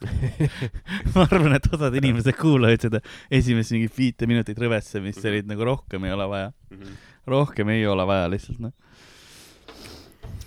[1.16, 3.00] ma arvan, et osad inimesed kuulavad seda
[3.34, 5.30] esimest mingi viite minutit rõvetsemist, Mhm.
[5.32, 6.52] olid nagu rohkem ei ole vaja.
[7.26, 8.72] rohkem ei ole vaja lihtsalt noh.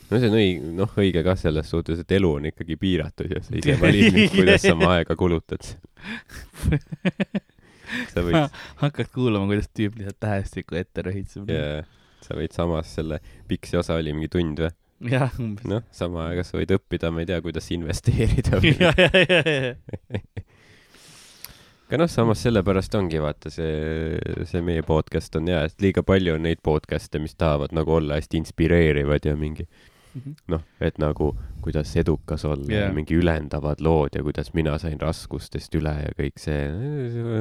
[0.10, 3.44] no see on õige, noh õige kah selles suhtes, et elu on ikkagi piiratud ja
[3.44, 5.68] sa ise valid, kuidas sa oma aega kulutad.
[8.14, 8.40] sa võid,
[8.80, 11.50] hakkad kuulama, kuidas tüüp lihtsalt tähestikku ette röhitseb.
[11.52, 11.84] yeah,
[12.26, 13.20] sa võid samas selle,
[13.52, 14.72] pikk see osa oli mingi tund või?
[15.08, 15.66] jah, umbes.
[15.70, 18.76] noh, sama aega sa võid õppida, ma ei tea, kuidas investeerida või
[21.90, 26.36] aga noh, samas sellepärast ongi vaata see, see meie podcast on hea, et liiga palju
[26.38, 29.66] on neid podcast'e, mis tahavad nagu olla hästi inspireerivad ja mingi
[30.50, 31.32] noh, et nagu
[31.64, 32.82] kuidas edukas olla yeah.
[32.82, 32.88] Jaa.
[32.90, 36.66] ja mingi ülendavad lood ja kuidas mina sain raskustest üle ja kõik see,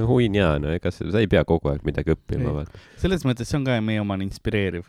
[0.09, 2.67] huinja, no ega sa, sa ei pea kogu aeg midagi õppima
[3.01, 4.89] selles mõttes see on ka meie omane inspireeriv.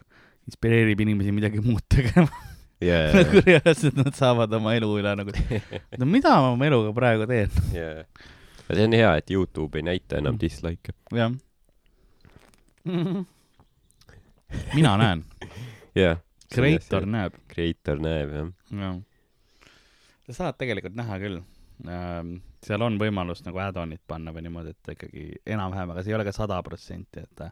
[0.50, 2.30] inspireerib inimesi midagi muud tegema.
[2.82, 5.34] jaa, nagu reaalselt nad saavad oma elu üle nagu,
[6.00, 10.20] no mida ma oma eluga praegu teen, aga see on hea, et Youtube ei näita
[10.22, 10.42] enam Mm.
[10.44, 10.94] dislike'e.
[11.18, 11.32] jah.
[14.74, 15.24] mina näen,
[15.96, 16.18] jaa.
[16.54, 18.52] creator näeb, Creator näeb jah.
[18.82, 19.00] jah.
[20.30, 21.42] sa saad tegelikult näha küll.
[22.66, 26.26] seal on võimalus nagu add-on'id panna või niimoodi, et ikkagi enam-vähem, aga see ei ole
[26.28, 27.46] ka sada protsenti, et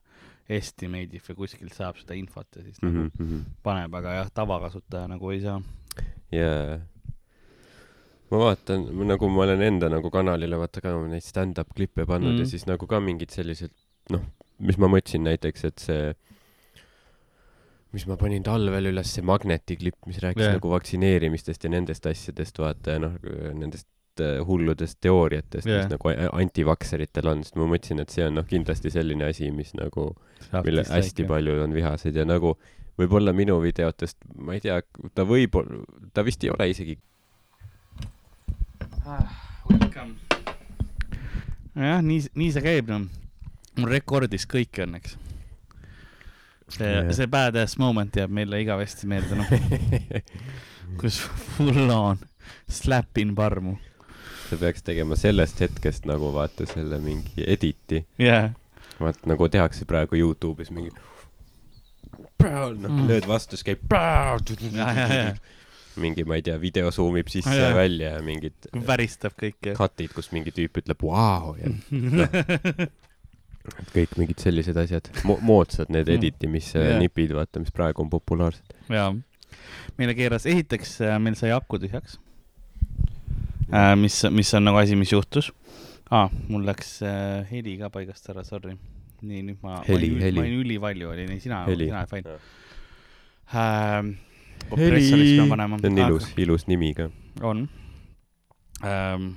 [0.48, 3.42] ta estimate'ib või kuskilt saab seda infot ja siis nagu Mhm.
[3.64, 5.62] paneb, aga jah, tavakasutaja nagu ei saa.
[6.32, 6.80] jaa.
[8.32, 12.40] ma vaatan, nagu ma olen enda nagu kanalile vaata ka neid stand-up klippe pannud mm.
[12.40, 12.44] Mhm.
[12.44, 13.72] ja siis nagu ka mingid sellised
[14.12, 14.24] noh,
[14.60, 16.14] mis ma mõtlesin näiteks, et see,
[17.96, 20.56] mis ma panin talvel üles, see Magneti klipp, mis rääkis yeah.
[20.58, 23.16] nagu vaktsineerimistest ja nendest asjadest, vaata ja noh,
[23.56, 23.88] nendest
[24.48, 28.92] hulludest teooriatest yeah., mis nagu antivakseritel on, sest ma mõtlesin, et see on noh, kindlasti
[28.94, 30.10] selline asi, mis nagu
[30.66, 32.56] mille hästi palju on vihased ja nagu
[32.98, 34.80] võib-olla minu videotest, ma ei tea,
[35.14, 35.60] ta võib,
[36.14, 36.98] ta vist ei ole isegi
[39.08, 40.16] Welcome.
[41.76, 43.06] jah, nii, nii see käib, noh.
[43.78, 45.16] mul rekordis kõik õnneks.
[46.76, 49.54] see Jah., see badass moment jääb meile igavesti meelde, noh,
[51.00, 51.22] kus
[51.56, 52.20] full on
[52.68, 53.78] slapin parmu.
[54.50, 58.50] Sa peaks tegema sellest hetkest nagu vaata selle mingi editi, jah,
[59.00, 61.04] vaata nagu tehakse praegu Youtube'is mingi noh
[62.48, 63.08] Mm.
[63.10, 65.32] lööd vastu, siis käib ja, ja, ja,
[66.00, 67.70] mingi, ma ei tea, video zoom ib sisse Jaa.
[67.72, 69.74] ja välja ja mingid väristab kõike.
[69.78, 71.68] cut'id, kus mingi tüüp ütleb vau ja
[73.78, 76.16] et kõik mingid sellised asjad Mo, moodsad need Mm.
[76.22, 76.88] editimise Jah.
[76.94, 77.00] yeah.
[77.04, 78.78] nipid, vaata, mis praegu on populaarsed.
[78.90, 79.10] jaa,
[79.98, 82.27] meile keeras, esiteks äh, meil sai aku tühjaks äh,.
[84.00, 85.52] mis, mis on nagu asi, mis juhtus
[86.12, 86.30] ah,.
[86.48, 88.78] mul läks äh, heli ka paigast ära, sorry.
[89.22, 90.40] nii, nüüd ma, Heli, ma heli.
[90.44, 91.90] olin ülivalju, oli nii sina, Heli.
[91.90, 92.38] sina oled fine
[93.52, 94.14] äh,.
[94.70, 95.82] kompressoris pean panema.
[95.82, 97.10] see on ilus, ilus nimi ka.
[97.42, 97.68] on
[98.86, 99.30] ähm,.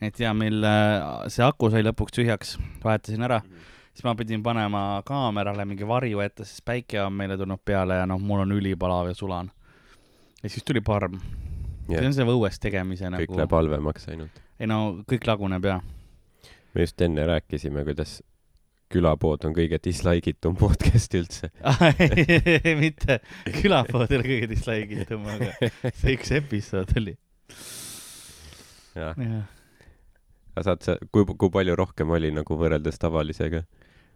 [0.00, 3.40] et ja meil äh, see aku sai lõpuks tühjaks, vahetasin ära,
[3.92, 8.06] siis ma pidin panema kaamerale mingi varju ette, sest päike on meile tulnud peale ja
[8.10, 9.50] noh, mul on ülipalav ja sulan.
[10.42, 11.18] ja siis tuli parm.
[11.88, 14.42] See on see õues tegemise kõik nagu, läheb halvemaks ainult.
[14.60, 15.78] ei no kõik laguneb ja.
[16.74, 18.20] me just enne rääkisime, kuidas
[18.92, 21.48] külapood on kõige dislike itum podcast üldse.
[22.82, 23.18] mitte
[23.62, 27.16] külapood ei ole kõige dislike itum, aga see üks episood oli.
[28.98, 29.48] jah, jah,
[30.52, 33.64] aga saad sa, kui, kui palju rohkem oli nagu võrreldes tavalisega?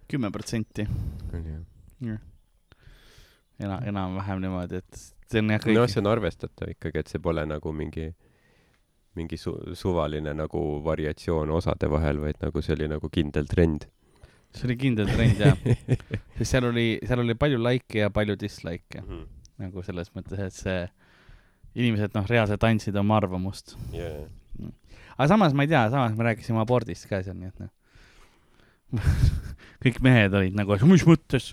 [0.07, 0.85] kümme protsenti
[3.59, 7.22] ena-, enam-vähem niimoodi, et see on jah kõik no see on arvestatav ikkagi, et see
[7.22, 8.08] pole nagu mingi,
[9.18, 13.88] mingi su-, suvaline nagu variatsioon osade vahel, vaid nagu see oli nagu kindel trend.
[14.56, 15.56] see oli kindel trend jah,
[16.36, 19.04] sest seal oli, seal oli palju like'e ja palju dislike'e
[19.62, 20.80] nagu selles mõttes, et see
[21.76, 23.76] inimesed noh, reaalselt andsid oma arvamust.
[23.92, 24.26] Yeah.
[25.16, 27.72] aga samas ma ei tea, samas me rääkisime abordist ka seal, nii et noh.
[29.84, 31.52] kõik mehed olid nagu, mis mõttes,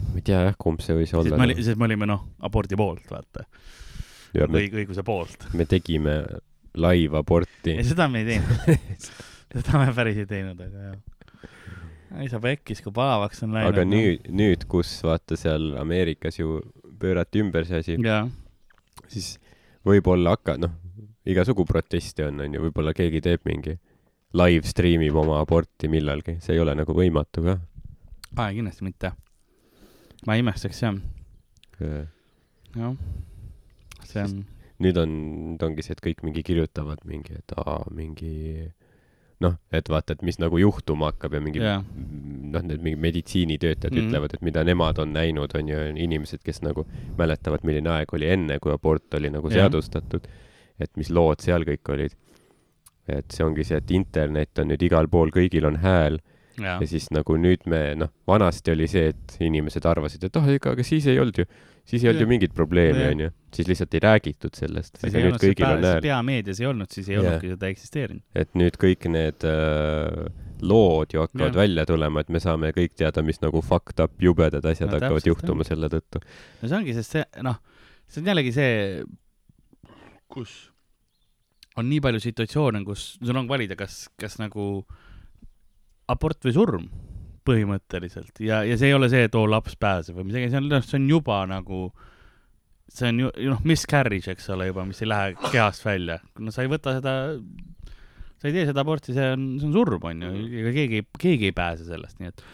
[0.00, 3.04] ma ei tea jah, kumb see võis olla oli, sest me olime noh, abordi poolt,
[3.10, 3.46] vaata,
[4.34, 5.48] õig-, õiguse poolt.
[5.58, 6.18] me tegime
[6.78, 8.92] live-aborti seda me ei teinud.
[9.52, 11.00] seda me päris ei teinud, aga jah.
[12.22, 13.72] ei sa pekkis, kui palavaks on läinud.
[13.74, 16.60] aga nüüd, nüüd, kus vaata seal Ameerikas ju
[17.02, 17.98] pöörati ümber see asi,
[19.10, 19.34] siis
[19.86, 20.76] võib-olla hakka-, noh,
[21.28, 23.76] igasugu proteste on, onju, võib-olla keegi teeb mingi
[24.38, 27.58] live stream ib oma aborti millalgi, see ei ole nagu võimatu ka.
[28.38, 29.12] aa, kindlasti mitte.
[30.26, 30.98] Ma ei imestaks jah,
[32.76, 32.94] jah.
[34.06, 34.44] see on,
[34.82, 35.16] nüüd on,
[35.54, 38.70] nüüd ongi see, et kõik mingi kirjutavad mingi, et aa, mingi
[39.42, 41.80] noh, et vaata, et mis nagu juhtuma hakkab ja mingi Jaa.
[41.82, 43.98] noh, need mingi meditsiinitöötajad mm.
[43.98, 44.10] -hmm.
[44.10, 46.86] ütlevad, et mida nemad on näinud, on ju inimesed, kes nagu
[47.18, 49.64] mäletavad, milline aeg oli enne, kui abort oli nagu Jah.
[49.64, 50.28] seadustatud.
[50.80, 52.14] et mis lood seal kõik olid.
[53.08, 56.20] et see ongi see, et internet on nüüd igal pool, kõigil on hääl
[56.60, 60.48] jaa ja siis nagu nüüd me noh, vanasti oli see, et inimesed arvasid, et oh,
[60.52, 61.46] ega, aga siis ei olnud ju,
[61.88, 63.30] siis ei olnud ju mingit probleemi, onju.
[63.56, 67.24] siis lihtsalt ei räägitud sellest, siis ei olnud pea, peameedias ei olnud, siis ei Jaa.
[67.24, 68.24] olnudki seda eksisteerinud.
[68.44, 70.24] et nüüd kõik need äh,
[70.62, 71.60] lood ju hakkavad Jah.
[71.62, 75.22] välja tulema, et me saame kõik teada, mis nagu fucked up jubedad asjad No hakkavad
[75.22, 76.22] täpselt, juhtuma selle tõttu.
[76.60, 77.58] no see ongi, sest see, noh,
[78.08, 78.76] see on jällegi see,
[80.32, 80.54] kus
[81.78, 84.84] on nii palju situatsioone, kus sul on valida, kas, kas nagu
[86.10, 86.86] abort või surm
[87.46, 90.70] põhimõtteliselt ja, ja see ei ole see, et oo laps pääseb või midagi, see on,
[90.86, 91.82] see on juba nagu,
[92.92, 96.20] see on ju, noh, miscarriage, eks ole juba, mis ei lähe kehast välja.
[96.38, 97.14] no sa ei võta seda,
[98.38, 101.50] sa ei tee seda aborti, see on, see on surm, on ju, ega keegi, keegi
[101.50, 102.44] ei pääse sellest, nii et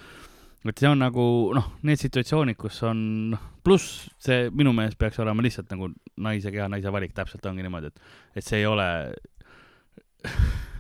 [0.69, 1.25] et see on nagu
[1.57, 2.99] noh, need situatsioonid, kus on
[3.33, 5.89] noh, pluss see minu meelest peaks olema lihtsalt nagu
[6.25, 8.89] naise keha, naise valik, täpselt ongi niimoodi, et, et see ei ole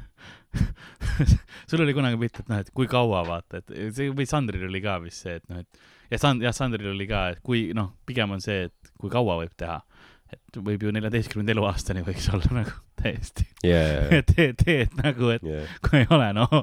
[1.68, 4.80] sul oli kunagi pilt, et noh, et kui kaua vaata, et see või Sandril oli
[4.84, 7.92] ka vist see, et noh, et ja Sand-, jah, Sandril oli ka, et kui noh,
[8.08, 9.80] pigem on see, et kui kaua võib teha.
[10.28, 15.64] et võib ju neljateistkümnenda eluaastani võiks olla nagu täiesti jaa, teed, teed nagu, et jaa,
[15.84, 16.60] kui ei ole, noh.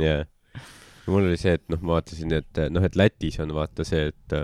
[0.00, 0.24] jaa.
[1.06, 4.38] mul oli see, et noh, ma vaatasin, et noh, et Lätis on vaata see, et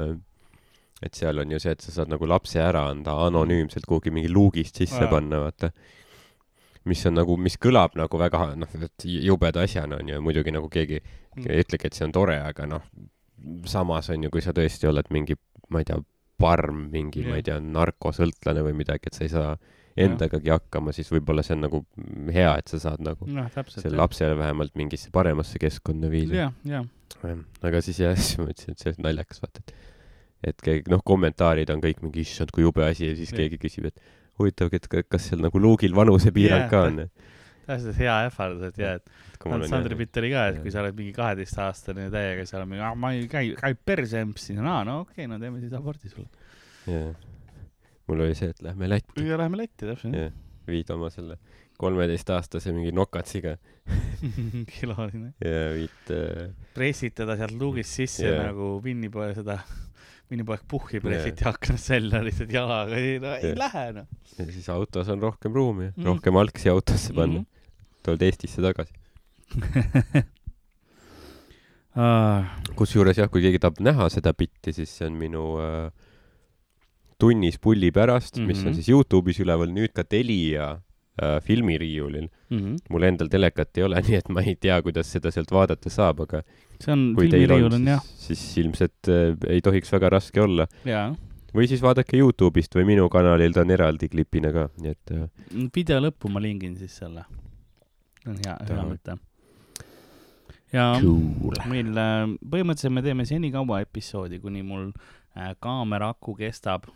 [1.00, 4.28] et seal on ju see, et sa saad nagu lapse ära anda anonüümselt kuhugi mingi
[4.32, 5.10] luugist sisse Aa.
[5.12, 5.70] panna, vaata.
[6.88, 10.70] Mis on nagu, mis kõlab nagu väga noh, et jubeda asjana on ju, muidugi nagu
[10.72, 11.00] keegi
[11.44, 12.86] ei ütlegi, et see on tore, aga noh,
[13.68, 15.36] samas on ju, kui sa tõesti oled mingi,
[15.72, 16.00] ma ei tea,
[16.40, 19.52] parm, mingi, ma ei tea, narkosõltlane või midagi, et sa ei saa
[20.00, 21.82] endagagi hakkama, siis võib-olla see on nagu
[22.32, 23.82] hea, et sa saad nagu täpselt.
[23.82, 26.46] selle lapsele vähemalt mingisse paremasse keskkonda viia.
[26.46, 27.42] jah, jah.
[27.66, 29.74] aga siis jah, siis ma mõtlesin, et see on naljakas, vaata, et
[30.50, 33.42] et keegi, noh, kommentaarid on kõik mingi issand, kui jube asi ja siis Jah.
[33.42, 34.00] keegi küsib, et
[34.40, 36.70] huvitav, et ka- kas seal nagu luugil vanusepiirang Jah.
[36.72, 37.02] ka on.
[37.70, 40.96] täpselt hea ähvardus, et jaa, et on Sandri pilt oli ka, et kui sa oled
[40.98, 45.24] mingi kaheteistaastane täiega, seal on mingi, ma ei käi, käib perse empsi, aa no okei
[45.24, 46.28] okay,, no teeme siis abordi sulle.
[46.90, 47.12] jah,
[48.10, 50.32] mul oli see, et lähme Lätti ja läheme Lätti, täpselt Jah.
[50.70, 51.38] viid oma selle
[51.80, 53.54] kolmeteistaastase mingi nokatsiga
[54.74, 55.32] kiloline.
[55.44, 58.50] ja viid äh, pressid teda sealt luugist sisse yeah.
[58.50, 59.60] nagu Winnipoe seda,
[60.30, 61.54] Winnipoe puhhi pressiti yeah.
[61.54, 63.58] aknast välja lihtsalt jalaga, ei no ei Jah.
[63.58, 64.06] lähe noh.
[64.38, 65.94] ja siis autos on rohkem ruumi Mhm.
[66.00, 68.02] mm., rohkem algsi autosse panna mm, -hmm.
[68.02, 68.92] tuled Eestisse tagasi.
[72.78, 75.90] kusjuures jah, kui keegi tahab näha seda bitti, siis see on minu äh,
[77.20, 78.46] tunnis pulli pärast mm, -hmm.
[78.46, 78.68] mis Mhm.
[78.68, 80.80] on siis Youtube'is üleval, nüüd ka Telia
[81.18, 82.28] äh, filmiriiulil.
[82.90, 86.24] mul endal telekat ei ole, nii et ma ei tea, kuidas seda sealt vaadata saab,
[86.26, 86.42] aga
[86.80, 90.68] see on, filmiriiul, on jah, siis, ilmselt äh, ei tohiks väga raske olla.
[91.54, 95.26] või siis vaadake Youtube'ist või minu kanalil, ta on eraldi klipina ka, nii et äh,
[95.74, 97.26] video lõppu ma lingin siis selle.
[98.22, 99.18] see on hea, hea mõte.
[100.72, 101.62] ja cool.
[101.70, 106.90] meil äh, põhimõtteliselt me teeme senikaua episoodi, kuni mul äh, kaamera aku kestab,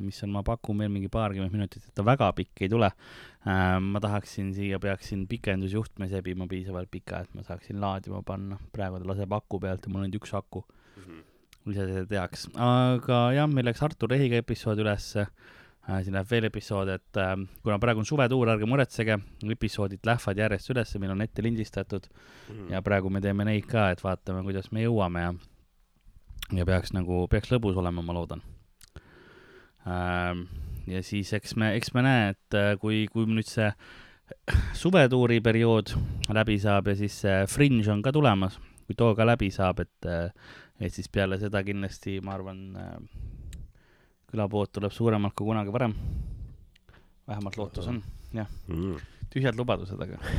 [0.00, 3.29] mis on, ma pakun veel mingi paarkümmend minutit, et ta väga pikk ei tule äh,.
[3.44, 8.58] Ma tahaksin siia, peaksin pikendusjuhtme sebima piisavalt pika, et ma saaksin laadima panna.
[8.72, 10.64] praegu ta laseb aku pealt ja mul on ainult üks aku.
[11.70, 16.02] ise seda teaks, aga jah, meil läks Artur Rehiga episood ülesse äh,.
[16.04, 19.16] siin läheb veel episood, et äh, kuna praegu on suvetuur, ärge muretsege,
[19.56, 22.08] episoodid lähevad järjest ülesse, meil on ette lindistatud
[22.70, 25.32] ja praegu me teeme neid ka, et vaatame, kuidas me jõuame ja
[26.56, 28.42] ja peaks nagu, peaks lõbus olema, ma loodan.
[30.90, 33.70] Ja siis eks me, eks me näe, et äh, kui, kui nüüd see
[34.78, 35.94] suvetuuri periood
[36.34, 40.10] läbi saab ja siis see Fringe on ka tulemas, kui too ka läbi saab, et
[40.10, 40.28] äh,
[40.80, 42.60] et siis peale seda kindlasti ma arvan,
[44.30, 45.94] külapood tuleb suuremalt kui kunagi varem.
[47.28, 48.96] vähemalt lootus on, mm..
[49.30, 50.18] tühjad lubadused, aga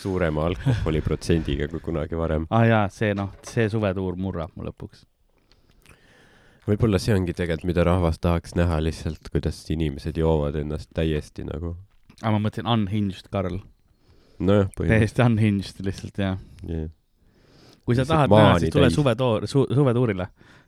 [0.00, 2.46] suurema alkoholiprotsendiga kui kunagi varem.
[2.50, 5.04] aa ah, jaa, see noh, see suvetuur murrab mu lõpuks.
[6.68, 11.68] Võib-olla see ongi tegelikult, mida rahvas tahaks näha lihtsalt, kuidas inimesed joovad ennast täiesti nagu.
[12.20, 13.58] aga ma mõtlen unhinged Karl,
[14.38, 16.30] nojah, põhimõtteliselt täiesti unhinged lihtsalt ja
[16.68, 16.88] jah.
[17.84, 20.26] kui sa Lihtsalt tahad näha, siis tule suvetoor- su,, suvetuurile,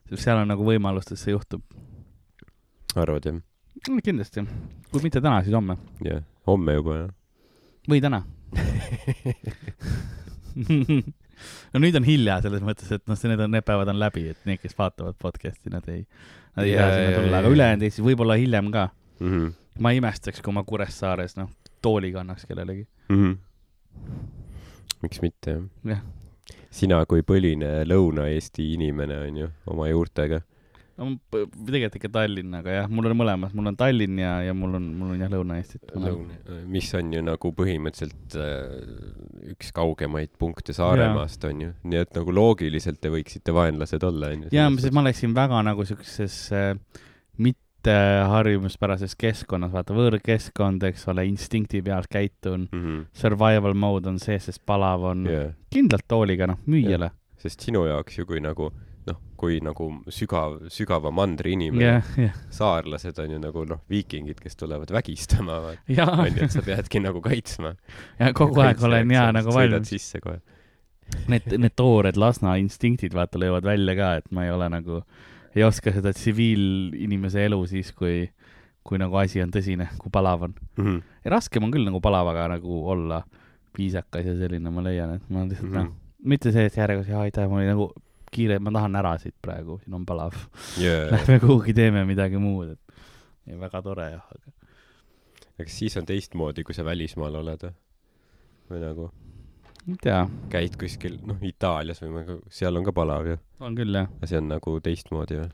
[0.09, 1.61] sest seal on nagu võimalus, et see juhtub.
[2.95, 3.37] arvad jah?
[4.03, 4.39] kindlasti,
[4.91, 5.75] kui mitte täna, siis homme
[6.05, 7.11] jah, homme juba jah.
[7.89, 8.19] või täna.
[11.73, 14.49] no nüüd on hilja selles mõttes, et noh, need on, need päevad on läbi, et
[14.49, 16.05] need, kes vaatavad podcast'i, nad ei,
[16.57, 18.89] nad ei saa sinna tulla, aga ülejäänud Eestis võib-olla hiljem ka.
[19.19, 19.29] mm.
[19.29, 19.53] -hmm.
[19.79, 21.49] ma ei imestaks, kui ma Kuressaares, noh,
[21.81, 22.87] tooliga annaks kellelegi.
[23.09, 23.37] Mm -hmm.
[25.01, 26.01] miks mitte jah Jah.
[26.71, 30.41] sina kui põline Lõuna-Eesti inimene onju oma juurtega
[30.99, 34.89] no tegelikult ikka Tallinnaga jah, mul on mõlemas, mul on Tallinn ja, ja mul on,
[34.99, 35.93] mul on jah Lõuna-Eestit.
[35.97, 42.35] Lõuna, mis on ju nagu põhimõtteliselt äh, üks kaugemaid punkte Saaremaast onju, nii et nagu
[42.35, 44.53] loogiliselt te võiksite vaenlased olla onju.
[44.53, 46.75] ja, sest ma oleksin väga nagu siukses äh,
[47.41, 47.97] mitte
[48.29, 52.85] harjumuspärases keskkonnas, vaata võõrkeskkond, eks ole, instinkti pealt käitun, mm.
[52.85, 53.03] -hmm.
[53.17, 55.47] survival mode on sees, sest palav on yeah.
[55.49, 55.59] Yeah.
[55.73, 57.11] kindlalt tooliga, noh, müüjale.
[57.43, 58.69] sest sinu jaoks ju kui nagu
[59.07, 64.39] noh, kui nagu sügav, sügava mandri inimene jah, jah, saarlased on ju nagu noh, viikingid,
[64.43, 65.59] kes tulevad vägistama,
[65.91, 67.75] ja, onju, et sa peadki nagu kaitsma.
[68.19, 69.91] ja kogu aeg olen ja nagu valmis.
[69.91, 70.39] sisse kohe.
[71.27, 75.01] Need, need toored Lasna instinktid, vaata, löövad välja ka, et ma ei ole nagu,
[75.53, 78.29] ei oska seda tsiviilinimese elu siis, kui,
[78.87, 80.55] kui nagu asi on tõsine, kui palav on.
[80.79, 81.01] Mhm.
[81.25, 83.23] ja raskem on küll nagu palavaga nagu olla
[83.77, 85.83] viisakas ja selline, ma leian, et ma lihtsalt mm -hmm.
[85.83, 85.91] Mhm.
[85.91, 87.91] noh, mitte see, et järjekordselt, jaa, aitäh, mul oli nagu
[88.33, 90.37] kiire, ma tahan ära siit praegu, siin on palav.
[90.81, 93.01] jaa, Lähme kuhugi teeme midagi muud, et
[93.49, 94.53] ja väga tore jah, aga
[95.59, 98.79] aga siis on teistmoodi, kui sa välismaal oled või?
[98.81, 99.09] nagu
[99.83, 103.99] ei tea, käid kuskil, noh, Itaalias või nagu, seal on ka palav ju, on küll
[103.99, 104.09] jah.
[104.25, 105.51] see on nagu teistmoodi või?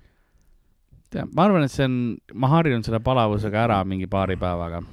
[1.14, 2.00] tea, ma arvan, et see on,
[2.38, 4.84] ma harjun selle palavusega ära mingi paari päevaga.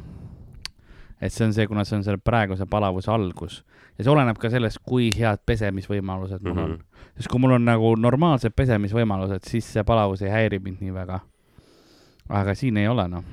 [1.21, 3.62] Et see on see, kuna see on selle praeguse palavuse algus
[3.97, 6.75] ja see oleneb ka sellest, kui head pesemisvõimalused mul mm -hmm.
[6.75, 7.14] on.
[7.17, 11.21] sest kui mul on nagu normaalsed pesemisvõimalused, siis see palavus ei häiri mind nii väga.
[12.29, 13.25] aga siin ei ole noh,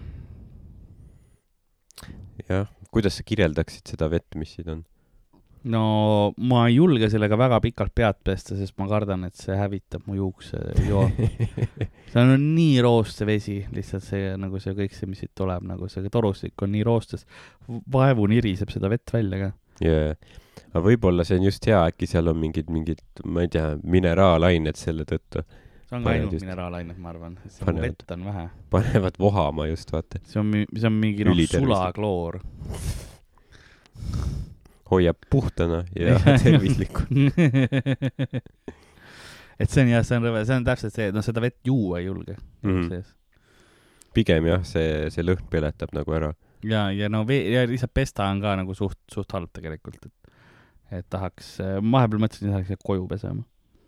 [2.50, 4.84] jah, kuidas sa kirjeldaksid seda vett, mis siin on?
[5.72, 10.04] No ma ei julge sellega väga pikalt pead pesta, sest ma kardan, et see hävitab
[10.10, 11.04] mu juuksejoo.
[12.12, 15.64] see on nii roos see vesi, lihtsalt see nagu see kõik see, mis siit tuleb,
[15.70, 17.24] nagu see torustik on nii roostes,
[17.70, 19.52] vaevu niriseb seda vett välja ka.
[19.88, 20.14] jaa,
[20.74, 24.76] aga võib-olla see on just hea, äkki seal on mingid, mingid, ma ei tea, mineraalained
[24.80, 25.46] selle tõttu,
[25.88, 27.96] see on ka ainult just- mineraalained, ma arvan, sest Panevad.
[27.96, 28.46] vett on vähe.
[28.74, 30.20] panevad vohama just, vaata.
[30.28, 32.42] see on, see on mingi noh, sulakloor.
[34.94, 37.08] hoiab puhtana ja tervisliku.
[39.60, 42.02] et see on jah, see on rõve, see on täpselt see, noh, seda vett juua
[42.02, 42.88] ei julge Mhm.
[42.90, 43.14] sees.
[44.14, 46.34] pigem jah, see, see lõhn peletab nagu ära.
[46.64, 50.36] ja, ja no vee, ja lihtsalt pesta on ka nagu suht, suht halb tegelikult, et,
[51.00, 53.44] et tahaks, ma vahepeal mõtlesin, et tahaks koju pesema.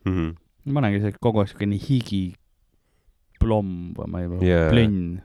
[0.06, 0.34] Mhm.
[0.66, 2.24] ma panengi see kogu aeg siukene higi
[3.40, 5.22] plomm või ma ei tea yeah., plönn.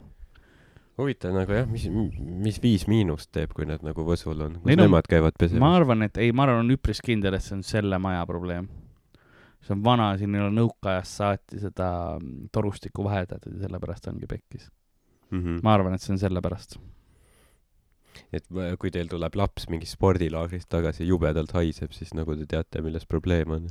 [1.01, 4.79] Huvitav nagu jah, mis, mis Viis Miinust teeb, kui nad nagu Võsul on, kus Neil
[4.81, 5.77] on- nemad käivad ma pesemas?
[5.81, 8.69] arvan, et ei, ma arvan, on üpris kindel, et see on selle maja probleem.
[9.61, 11.89] see on vana, siin ei ole nõukaajast saati seda
[12.21, 14.71] mm, torustikku vahetatud ja sellepärast ongi pekkis.
[15.31, 15.61] Mhm.
[15.63, 16.79] ma arvan, et see on sellepärast.
[18.33, 18.47] et
[18.79, 23.51] kui teil tuleb laps mingist spordilaagrist tagasi, jubedalt haiseb, siis nagu te teate, milles probleem
[23.51, 23.69] on.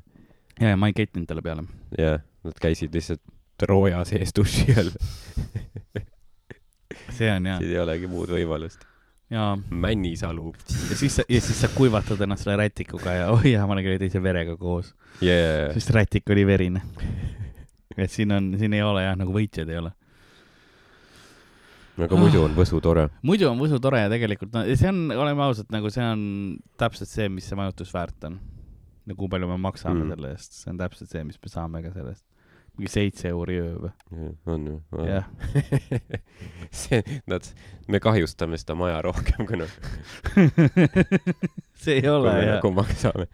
[0.60, 1.66] ja, ja ma ei kettinud talle peale.
[1.98, 3.22] jah, nad käisid lihtsalt
[3.68, 4.94] rooja sees duši all.
[7.14, 8.86] see on jaa, siin ei olegi muud võimalust.
[9.30, 9.52] jaa.
[9.70, 10.54] Männisalu.
[10.90, 13.86] ja siis sa, ja siis sa kuivatad ennast selle rätikuga ja oi jah, ma olen
[13.86, 16.82] küll teise verega koos, jaa, sest rätik oli verine.
[17.98, 19.92] et siin on, siin ei ole jah, nagu võitjaid ei ole.
[22.00, 23.10] aga muidu on Võsu tore.
[23.30, 26.22] muidu on Võsu tore ja tegelikult no see on, oleme ausad, nagu see on
[26.80, 28.40] täpselt see, mis see majutus väärt on.
[29.10, 30.14] no kui palju me maksame Mm.
[30.16, 32.24] selle eest, see on täpselt see, mis me saame ka sellest.
[32.80, 33.92] Mingi seitse euri öö või?
[34.48, 34.78] on ju.
[35.08, 35.28] jah,
[36.82, 37.44] see, nad,
[37.92, 39.74] me kahjustame seda maja rohkem, kui noh,
[41.84, 43.28] see ei kui ole me jah, nagu maksame.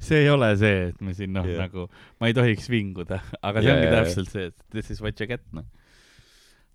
[0.00, 1.60] see ei ole see, et me siin noh yeah.
[1.66, 1.86] nagu,
[2.20, 4.00] ma ei tohiks vinguda, aga see Jaa, ongi jaa.
[4.00, 5.68] täpselt see, et this is what you get noh.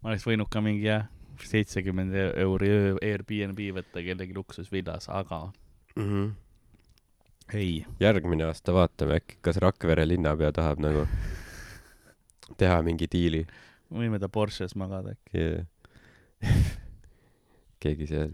[0.03, 1.09] ma oleks võinud ka mingi jah,
[1.43, 2.13] seitsekümmend
[2.45, 5.47] euri öö Airbnb võtta kellegi luksusvillas, aga
[7.57, 7.85] ei.
[7.99, 11.07] järgmine aasta vaatame äkki, kas Rakvere linnapea tahab nagu
[12.57, 13.43] teha mingi diili
[13.93, 15.43] võime ta Porsches magada äkki.
[15.43, 15.63] ja
[17.83, 18.33] keegi seal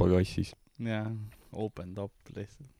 [0.00, 1.08] pagassis jah,
[1.52, 2.72] open top lihtsalt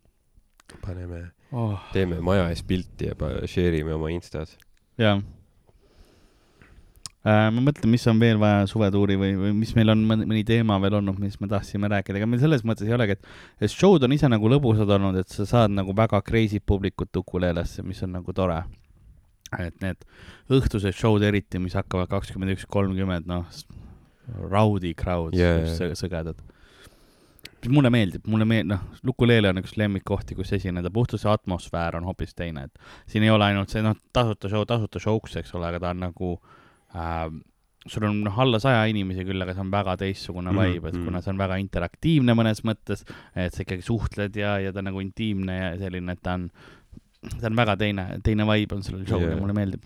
[0.82, 1.78] paneme, oh..
[1.94, 3.14] teeme maja ees pilti ja
[3.46, 4.56] share ime oma Instas.
[4.98, 5.20] jah
[7.22, 7.48] äh,.
[7.54, 10.98] ma mõtlen, mis on veel vaja suvetuuri või, või mis meil on mõni, teema veel
[11.00, 13.30] olnud, mis me tahtsime rääkida, ega meil selles mõttes ei olegi, et,
[13.60, 17.86] et show'd on ise nagu lõbusad olnud, et sa saad nagu väga crazy publikut ukulelesse,
[17.86, 18.60] mis on nagu tore.
[19.58, 20.04] Et need
[20.52, 23.46] õhtused show'd eriti, mis hakkavad kakskümmend üks, kolmkümmend, noh,
[24.50, 25.94] rowdy crowd yeah, jaa.
[25.98, 26.38] sõgedad.
[27.70, 32.06] mulle meeldib, mulle meeldib, noh, Lukulele on üks lemmikkohti, kus esineda, puhtus see atmosfäär on
[32.06, 35.70] hoopis teine, et siin ei ole ainult see, noh, tasuta show, tasuta show'ks, eks ole,
[35.70, 36.32] aga ta on nagu
[36.94, 37.26] äh,,
[37.86, 40.98] sul on noh, alla saja inimese küll, aga see on väga teistsugune Mhm, vibe, et
[40.98, 41.04] mhm.
[41.08, 45.02] kuna see on väga interaktiivne mõnes mõttes, et sa ikkagi suhtled ja, ja ta nagu
[45.02, 46.48] intiimne ja selline, et ta on,
[47.40, 49.34] ta on väga teine, teine vibe on sellel show'l Jaa.
[49.34, 49.84] ja mulle meeldib.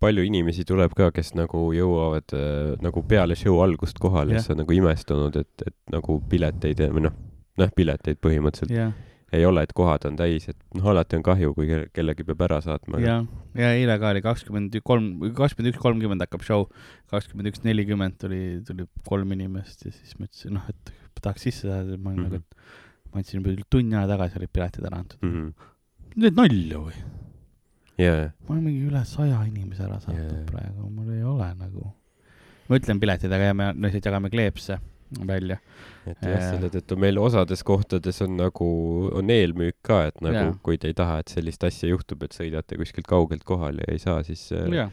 [0.00, 4.58] palju inimesi tuleb ka, kes nagu jõuavad äh, nagu peale show algust kohale, siis on
[4.64, 7.14] nagu imestunud, et, et nagu pileteid või noh,
[7.60, 8.92] noh, pileteid põhimõtteliselt jah,
[9.34, 12.42] ei ole, et kohad on täis, et noh, alati on kahju, kui ke- kellegi peab
[12.46, 13.00] ära saatma.
[13.02, 13.16] ja,
[13.58, 16.66] ja eile ka oli kakskümmend kolm, kakskümmend üks kolmkümmend hakkab show,
[17.14, 20.92] kakskümmend üks nelikümmend tuli, tuli kolm inimest ja siis ma ütlesin, noh, et
[21.22, 22.28] tahaks sisse saada, ma olin Mhm.
[22.28, 25.22] nagu, et ma andsin tunni aja tagasi olid piletid ära antud.
[25.22, 25.54] Mhm.
[26.14, 26.94] Need nalja või?
[28.00, 30.48] jaa, ma olen mingi üle saja inimese ära saatnud yeah.
[30.48, 31.92] praegu, mul ei ole nagu.
[32.68, 34.80] ma ütlen piletid, aga jääme, lihtsalt jagame kleepse
[35.28, 35.60] välja.
[36.06, 36.50] et jah, Jaa.
[36.54, 38.68] selle tõttu meil osades kohtades on nagu,
[39.14, 40.54] on eelmüük ka, et nagu Jaa.
[40.66, 44.02] kui te ei taha, et sellist asja juhtub, et sõidate kuskilt kaugelt kohale ja ei
[44.02, 44.90] saa, siis äh, jah,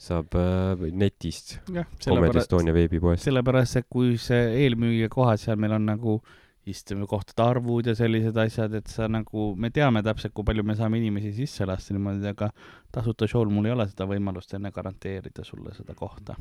[0.00, 1.58] saab äh, netist,
[2.06, 3.26] Comedy Estonia veebipoest.
[3.28, 6.20] sellepärast, et kui see eelmüüja kohad seal meil on nagu
[6.68, 11.00] istumiskohtade arvud ja sellised asjad, et sa nagu, me teame täpselt, kui palju me saame
[11.00, 12.50] inimesi sisse lasta niimoodi, aga
[12.92, 16.36] tasuta show'l mul ei ole seda võimalust enne garanteerida sulle seda kohta.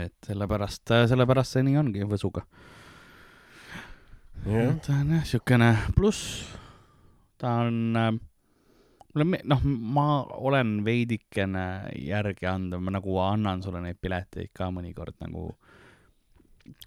[0.00, 2.44] et sellepärast, sellepärast see nii ongi Võsuga.
[4.44, 6.46] ta on jah siukene, pluss
[7.38, 7.96] ta on
[9.14, 10.06] mulle me-, noh, ma
[10.36, 15.50] olen veidikene järgi andnud, ma nagu annan sulle neid pileteid ka mõnikord nagu,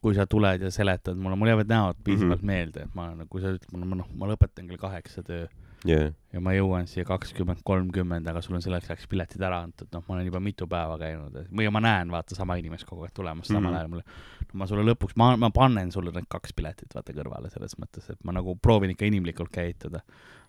[0.02, 2.48] kui sa tuled ja seletad mulle, mul jäävad näod piisavalt mm.
[2.48, 2.54] -hmm.
[2.54, 5.48] meelde, et ma kui sa ütled mulle, noh, ma lõpetan kell kaheksa töö
[5.88, 9.90] jah, ja ma jõuan siia kakskümmend, kolmkümmend, aga sul on selleks ajaks piletid ära antud,
[9.94, 13.16] noh, ma olen juba mitu päeva käinud või ma näen, vaata, sama inimest kogu aeg
[13.18, 13.80] tulemas samal Mhm.
[13.80, 14.60] ajal mulle no,.
[14.62, 18.24] ma sulle lõpuks, ma, ma panen sulle need kaks piletit, vaata kõrvale selles mõttes, et
[18.24, 20.04] ma nagu proovin ikka inimlikult käituda.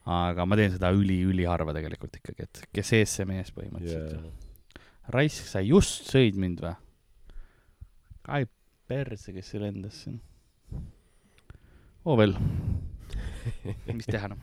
[0.05, 4.89] aga ma teen seda üli-üliharva tegelikult ikkagi, et kes ees, see mees põhimõtteliselt yeah..
[5.15, 6.75] raisk, sa just sõid mind või?
[8.27, 8.47] ai
[8.93, 10.21] perse, kes see lendas siin.
[12.05, 12.35] oo veel,
[13.97, 14.43] mis teha noh.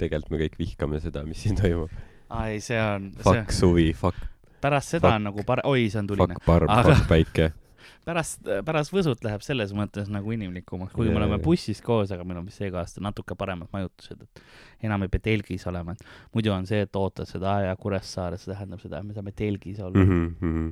[0.00, 1.92] tegelikult me kõik vihkame seda, mis siin toimub.
[2.30, 4.18] aa ei, see on, Fuck suvi, fuck,
[4.64, 6.36] pärast seda fuck- on nagu pare-, oi, see on tuline.
[6.38, 7.50] fuck parm, Aga- fuck päike.
[8.08, 12.40] pärast, pärast Võsut läheb selles mõttes nagu inimlikumaks, kuigi me oleme bussis koos, aga meil
[12.40, 16.04] on vist seega aasta natuke paremad majutused, et enam ei pea telgis olema, et
[16.36, 19.80] muidu on see, et ootad seda aja Kuressaare, see tähendab seda, et me saame telgis
[19.84, 20.30] olla mm.
[20.40, 20.70] -hmm.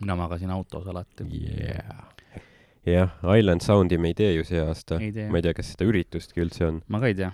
[0.00, 2.04] Mina magasin autos alati Yeah.
[2.86, 4.98] jah, Island Soundi me ei tee ju see aasta.
[5.00, 6.82] ma, ei tea, kas seda üritustki üldse on.
[6.88, 7.32] ma ka ei tea.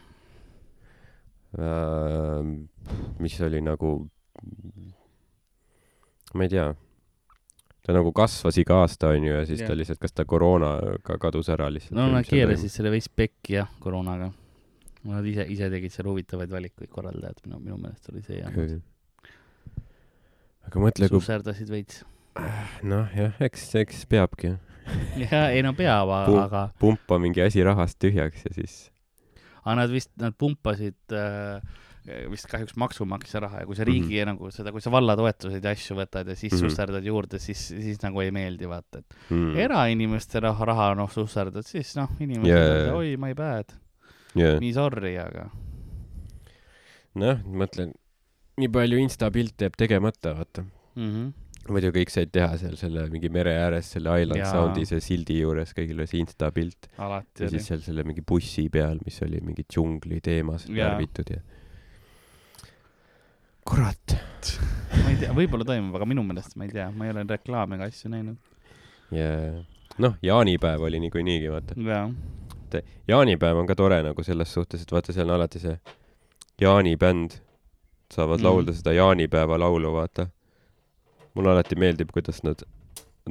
[3.20, 3.90] mis oli nagu,
[6.34, 6.70] ma ei tea,
[7.84, 9.68] ta nagu kasvas iga aasta, onju, ja siis Jah.
[9.68, 11.98] ta lihtsalt, kas ta koroonaga kadus ära lihtsalt.
[11.98, 14.32] no nad keerasid selle veits pekki jah, koroonaga.
[15.02, 18.54] Nad ise, ise tegid seal huvitavaid valikuid, korraldajad, minu, minu meelest oli see jah.
[20.68, 22.04] aga mõtle, kui, susserdasid veits.
[22.92, 24.54] Noh jah, eks, eks peabki
[25.20, 28.76] jah, ei no peab, aga pumpa mingi asi rahast tühjaks ja siis
[29.62, 31.60] aga nad vist, nad pumpasid äh,
[32.32, 34.26] vist kahjuks maksumaksja raha ja kui sa riigi mm -hmm.
[34.32, 36.58] nagu seda, kui sa vallatoetuseid ja asju võtad ja siis mm.
[36.58, 36.70] -hmm.
[36.70, 39.36] susserdad juurde, siis, siis nagu ei meeldi, vaata, et mm.
[39.36, 39.56] mm..
[39.56, 42.96] erainimeste raha, raha noh, susserdad, siis noh, inimesed yeah.
[42.96, 43.72] oi, my bad,
[44.36, 44.58] yeah.
[44.60, 45.50] nii sorry, aga
[47.14, 47.94] noh, mõtlen,
[48.58, 50.64] nii palju insta pilte jääb tegemata, vaata.
[50.96, 51.08] mm.
[51.08, 51.32] -hmm.
[51.70, 54.50] Muidu kõik said teha seal selle mingi mere ääres selle Island Jaa.
[54.50, 57.68] Soundi see sildi juures kõigil oli see insta pilt ja oli siis.
[57.70, 61.42] seal selle mingi bussi peal, mis oli mingi džungli teemas värvitud ja
[63.68, 64.16] kurat
[65.02, 67.78] ma ei tea, võib-olla toimub, aga minu meelest ma ei tea, ma ei ole reklaame
[67.78, 68.36] ega asju näinud.
[69.14, 69.30] ja
[70.02, 71.78] noh, jaanipäev oli niikuinii, vaata.
[71.78, 75.78] jaa, jaanipäev on ka tore nagu selles suhtes, et vaata, seal on alati see
[76.62, 77.38] jaanibänd
[78.12, 78.44] saavad mm.
[78.44, 80.26] laulda seda jaanipäeva laulu, vaata.
[81.36, 82.64] Mulle alati meeldib, kuidas nad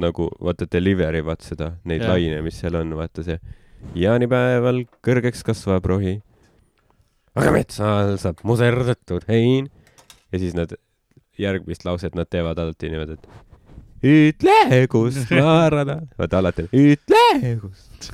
[0.02, 2.14] nagu vaata deliver ivad seda, neid yeah.
[2.14, 3.38] laine, mis seal on, vaata see
[3.98, 6.20] jaanipäeval kõrgeks kasvab rohi,
[7.36, 9.70] aga metsal saab muserdatud hein
[10.32, 10.74] ja siis nad
[11.42, 13.28] järgmist lauset nad teevad alati niimoodi, et
[14.02, 14.58] ütle,
[15.42, 17.26] ma arvan, vaata alati, ütle,
[17.62, 18.12] kust.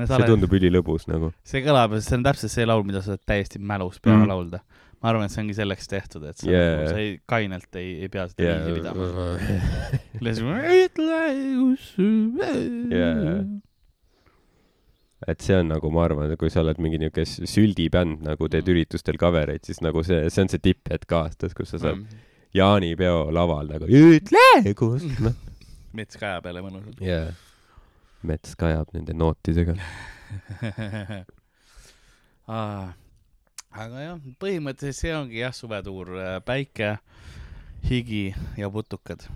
[0.00, 1.32] see tundub ülilõbus nagu.
[1.46, 4.30] see kõlab, see on täpselt see laul, mida sa saad täiesti mälus peale mm.
[4.32, 4.62] Laulda.
[5.02, 6.60] Ma arvan, et see ongi selleks tehtud, et sa Yeah.
[6.60, 6.76] yeah.
[6.76, 9.06] nagu, sa ei, kainelt ei, ei pea seda viisi pidama.
[10.26, 10.76] yeah.
[10.84, 11.20] ütle,
[11.60, 11.86] kus
[12.92, 13.34] Jaa.
[15.28, 18.72] et see on nagu, ma arvan, kui sa oled mingi s- süldibänd nagu teed Mm.
[18.74, 22.06] üritustel cover eid, siis nagu see, see on see tipphetk aastas, kus sa saad Mm.
[22.56, 25.34] jaanipeo laval nagu ütle, kus, noh.
[25.96, 27.00] mets kaja peale mõnusalt.
[27.04, 27.32] jaa.
[28.22, 29.74] mets kajab nende nootidega.
[32.50, 32.92] Aa,
[33.70, 36.12] aga jah, põhimõtteliselt see ongi jah, suvetuur,
[36.46, 36.96] päike,
[37.86, 39.26] higi ja putukad.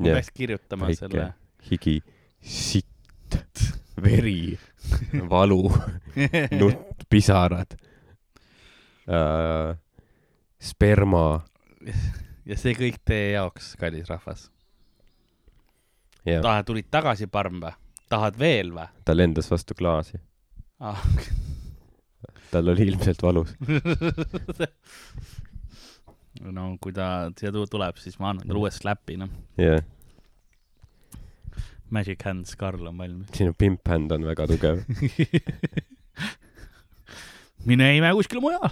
[0.00, 1.00] ma peaks kirjutama päike.
[1.02, 1.28] selle.
[1.70, 1.96] higi,
[2.40, 3.38] sitt,
[4.02, 4.56] veri,
[5.32, 5.62] valu,
[6.60, 7.76] nutt, pisarad
[9.08, 9.74] äh,,
[10.58, 11.44] sperma
[12.48, 14.48] ja see kõik teie jaoks, kallis rahvas.
[16.24, 17.74] tahad, tulid tagasi parm või?
[18.08, 20.20] tahad veel või ta lendas vastu klaasi.
[20.80, 21.02] ah?
[22.54, 23.50] tal oli ilmselt valus.
[26.56, 27.06] no kui ta
[27.38, 29.30] siia tu- tuleb, siis ma annan talle uue slap'i, noh.
[29.60, 29.82] jah,
[31.94, 33.28] Magic Hands Karl on valmis.
[33.36, 34.76] sinu pimp hand on väga tugev.
[37.68, 38.66] mine ime kuskile mujal.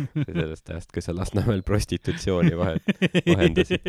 [0.00, 2.86] sellest ajast, kui sa Lasnamäel prostitutsiooni vahet,
[3.26, 3.84] vahendasid.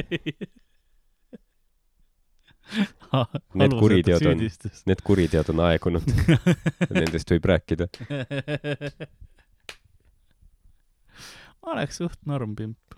[3.60, 4.44] Need kuriteod on-
[4.88, 6.06] Need kuriteod on aegunud.
[6.96, 7.88] Nendest võib rääkida.
[11.62, 12.96] ma oleks suht norm pimp.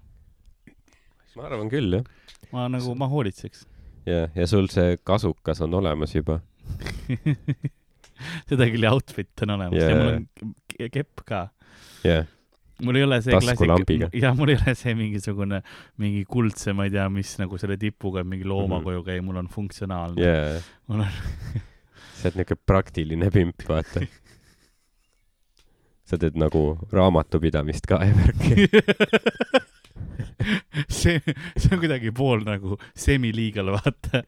[1.35, 2.05] ma arvan küll, jah.
[2.53, 3.65] ma nagu, ma hoolitseks.
[4.07, 6.39] ja, ja sul see kasukas on olemas juba.
[8.49, 11.41] seda küll ja outfit on olemas Jaa, ja mul on ke- kepp ka.
[12.05, 12.27] jah,
[12.81, 14.09] mul ei ole see Taskulambiga.
[14.13, 15.61] ja mul ei ole see mingisugune
[16.01, 18.83] mingi kuldse, ma ei tea, mis nagu selle tipuga mingi looma Mhm.
[18.87, 20.21] koju käib, mul on funktsionaalne.
[20.21, 21.07] ja, mul on,
[22.17, 24.01] sa oled niuke praktiline pimp, vaata.
[26.03, 28.67] sa teed nagu raamatupidamist ka ja värki.
[30.89, 31.19] see,
[31.55, 34.23] see on kuidagi pool nagu semi-legal, vaata.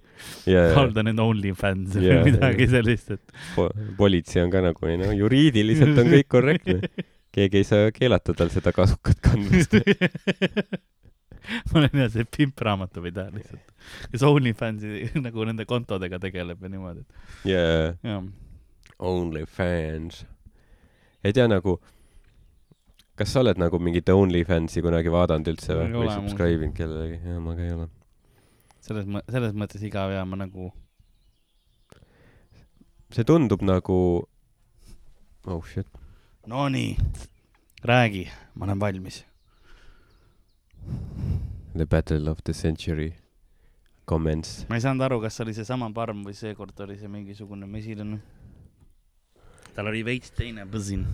[0.49, 2.73] ja Kaldan end OnlyFans või Jaa, midagi jaa.
[2.77, 6.79] sellist, et po- politsei on ka nagu, no juriidiliselt on kõik korrektne.
[7.35, 9.75] keegi ei saa keelata tal seda kasukat kandmast.
[11.69, 13.73] ma olen jah see pimp raamatupidaja lihtsalt,
[14.11, 18.23] kes OnlyFansi nagu nende kontodega tegeleb ja niimoodi, et jaa, jah.
[19.11, 20.23] OnlyFans.
[21.25, 21.77] ei tea nagu,
[23.19, 27.19] kas sa oled nagu mingit OnlyFansi kunagi vaadanud üldse või, või subscribe inud kellelegi?
[27.29, 27.89] jaa, ma ka ei ole.
[28.87, 30.71] selles mõ-, selles mõttes igav ja ma nagu,
[33.13, 33.99] see tundub nagu,
[35.45, 35.89] oh shit,
[36.45, 36.97] Nonii,
[37.81, 39.25] räägi, ma olen valmis.
[41.77, 43.13] The battle of the century
[44.05, 44.65] commence.
[44.69, 48.19] ma ei saanud aru, kas oli seesama parm või seekord oli see mingisugune mesilane.
[49.73, 51.07] tal oli veits teine põsin.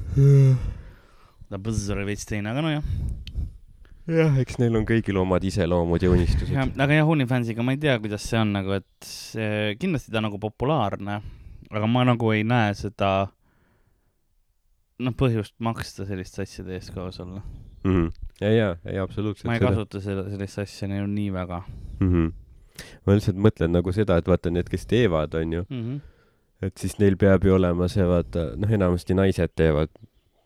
[1.50, 2.94] ta põss oli veits teine, aga nojah.
[4.12, 7.80] jah, eks neil on kõigil omad iseloomud ja unistused jah, aga jah, OnlyFansiga ma ei
[7.88, 11.22] tea, kuidas see on nagu, et see, kindlasti ta on nagu populaarne,
[11.72, 13.32] aga ma nagu ei näe seda,
[15.06, 17.42] noh, põhjust maksta selliste asjade eest koos olla.
[17.84, 17.92] mm.
[17.92, 18.30] -hmm.
[18.42, 19.50] ja, ja, ei absoluutselt.
[19.50, 21.62] ma ei kasuta seda, sellist asja nii, nii väga
[22.00, 22.08] mm.
[22.14, 22.32] -hmm.
[23.06, 25.84] ma lihtsalt mõtlen nagu seda, et vaata need, kes teevad, onju, mm.
[25.84, 26.00] -hmm.
[26.68, 29.90] et siis neil peab ju olema see, vaata, noh, enamasti naised teevad.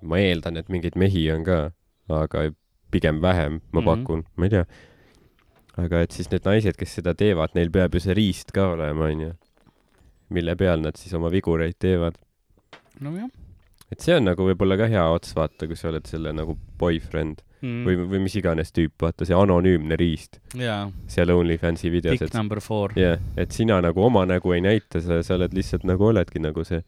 [0.06, 1.72] ma eeldan, et mingeid mehi on ka,
[2.10, 2.52] aga
[2.92, 3.86] pigem vähem, ma Mhm.
[3.86, 4.66] pakun, ma ei tea.
[5.78, 9.06] aga et siis need naised, kes seda teevad, neil peab ju see riist ka olema,
[9.10, 9.32] onju,
[10.30, 12.16] mille peal nad siis oma vigureid teevad.
[13.00, 13.30] nojah
[13.94, 17.42] et see on nagu võib-olla ka hea ots, vaata, kui sa oled selle nagu boyfriend
[17.62, 17.82] mm.
[17.88, 22.38] või, või mis iganes tüüp, vaata see anonüümne riist jaa, seal OnlyFansi videos, Dick et
[22.38, 22.96] number four.
[23.00, 26.66] jah, et sina nagu oma nägu ei näita, sa, sa oled lihtsalt nagu oledki nagu
[26.68, 26.82] see,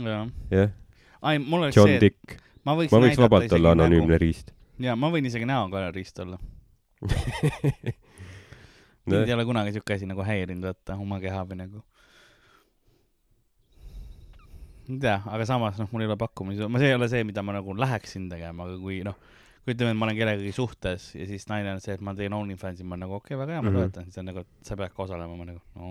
[0.00, 0.72] jah,
[1.20, 2.40] ai, mul oleks John see, et Dick.
[2.64, 4.54] ma võiks ma võiks vabalt olla anonüümne riist.
[4.80, 6.40] jaa, ma võin isegi näoga riist olla.
[9.08, 11.78] No, mind ei ole kunagi siuke asi nagu häirinud, vaata, oma keha või nagu.
[14.79, 17.42] ei tea, aga samas noh, mul ei ole pakkumisi, ma, see ei ole see, mida
[17.46, 19.16] ma nagu läheksin tegema, aga kui noh,
[19.64, 22.32] kui ütleme, et ma olen kellegagi suhtes ja siis naine on see, et ma teen
[22.32, 23.76] OnlyFansi, ma olen nagu okei okay,, väga hea, ma Mhm.
[23.78, 25.90] toetan, siis on nagu, et sa pead ka osalema, ma nagu no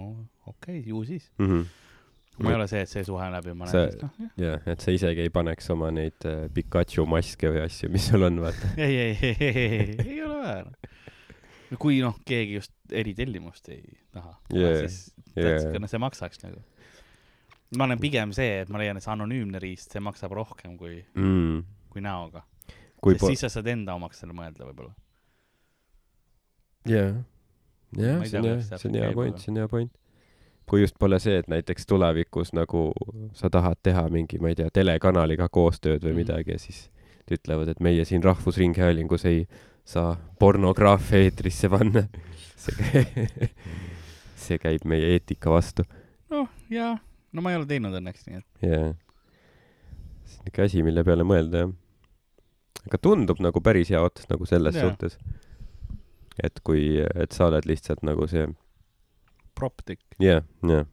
[0.50, 1.30] okei okay,, ju siis.
[1.40, 1.64] Mhm.
[2.40, 4.62] ma ei ole see, et see suhe läbi, ma Sa- näen siis noh, jah.
[4.72, 8.40] et sa isegi ei paneks oma neid äh, Pikachu maske või asju, mis sul on,
[8.40, 8.70] vaata.
[8.78, 11.78] ei, ei, ei, ei, ei, ei ole vaja.
[11.78, 13.84] kui noh, keegi just eritellimust ei
[14.16, 15.86] taha Jaa, siis yeah.
[15.92, 16.64] see maksaks nagu.
[17.78, 21.00] Ma olen pigem see, et ma leian, et see anonüümne riist, see maksab rohkem kui,
[21.16, 21.64] mm..
[21.94, 22.44] kui näoga.
[23.04, 24.94] sest siis sa saad enda omaks selle mõelda võib-olla.
[26.90, 27.16] jah,
[27.98, 29.92] jah, see on hea, see on hea point, see on hea point.
[30.70, 32.90] kui just pole see, et näiteks tulevikus nagu
[33.34, 36.20] sa tahad teha mingi, ma ei tea, telekanaliga koostööd või Mhm.
[36.24, 36.90] midagi ja siis
[37.30, 39.48] ütlevad, et meie siin Rahvusringhäälingus ei
[39.86, 42.04] saa pornograafia eetrisse panna.
[42.64, 43.50] see käib,
[44.36, 45.86] see käib meie eetika vastu.
[46.30, 46.98] noh, jaa,
[47.34, 48.94] no ma ei ole teinud õnneks, nii et jaa.
[50.30, 51.74] see on ikka asi, mille peale mõelda, jah.
[52.88, 54.90] aga tundub nagu päris hea ots nagu selles Jaa.
[54.90, 55.18] suhtes.
[56.44, 58.48] et kui, et sa oled lihtsalt nagu see,
[59.60, 60.02] Proptik.
[60.24, 60.88] jah, jah.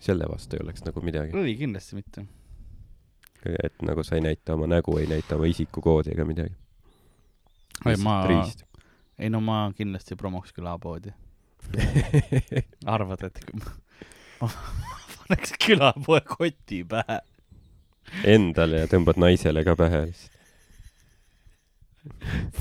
[0.00, 1.36] selle vastu ei oleks nagu midagi.
[1.36, 2.26] ei, kindlasti mitte.
[3.64, 6.56] et nagu sa ei näita oma nägu, ei näita oma isikukoodi ega midagi.
[7.86, 8.20] ei, ma,
[9.18, 11.14] ei no ma kindlasti promoks külapoodi.
[12.94, 13.40] arvad, et
[14.40, 14.48] ma,
[15.18, 17.18] paneks külapoe koti pähe?
[18.24, 20.34] Endale ja tõmbad naisele ka pähe lihtsalt.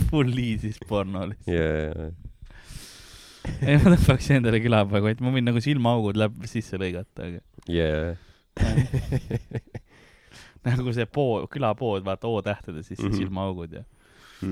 [0.10, 1.54] Full easy's porno lihtsalt.
[1.54, 1.64] ja,
[3.64, 7.40] ei, ma tõmbaks endale külapoe kotti, ma võin nagu silmaaugud läbi sisse lõigata, aga
[7.72, 7.90] ja,
[10.68, 13.10] nagu see pood, külapood, vaata O-tähtede sisse mm.
[13.12, 13.18] -hmm.
[13.22, 13.84] silmaaugud ja,
[14.42, 14.48] ja.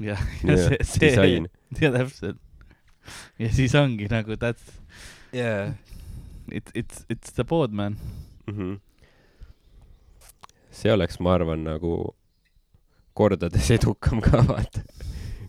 [0.00, 0.16] ja,
[0.50, 1.48] ja see, see, disain.
[1.80, 2.38] ja täpselt.
[3.38, 4.66] ja siis ongi nagu that's,
[5.32, 5.74] jaa.
[6.52, 7.96] it's, it's, it's the pood man.
[8.46, 8.78] Mhm.
[10.70, 11.92] see oleks, ma arvan, nagu
[13.16, 14.82] kordades edukam ka vaata,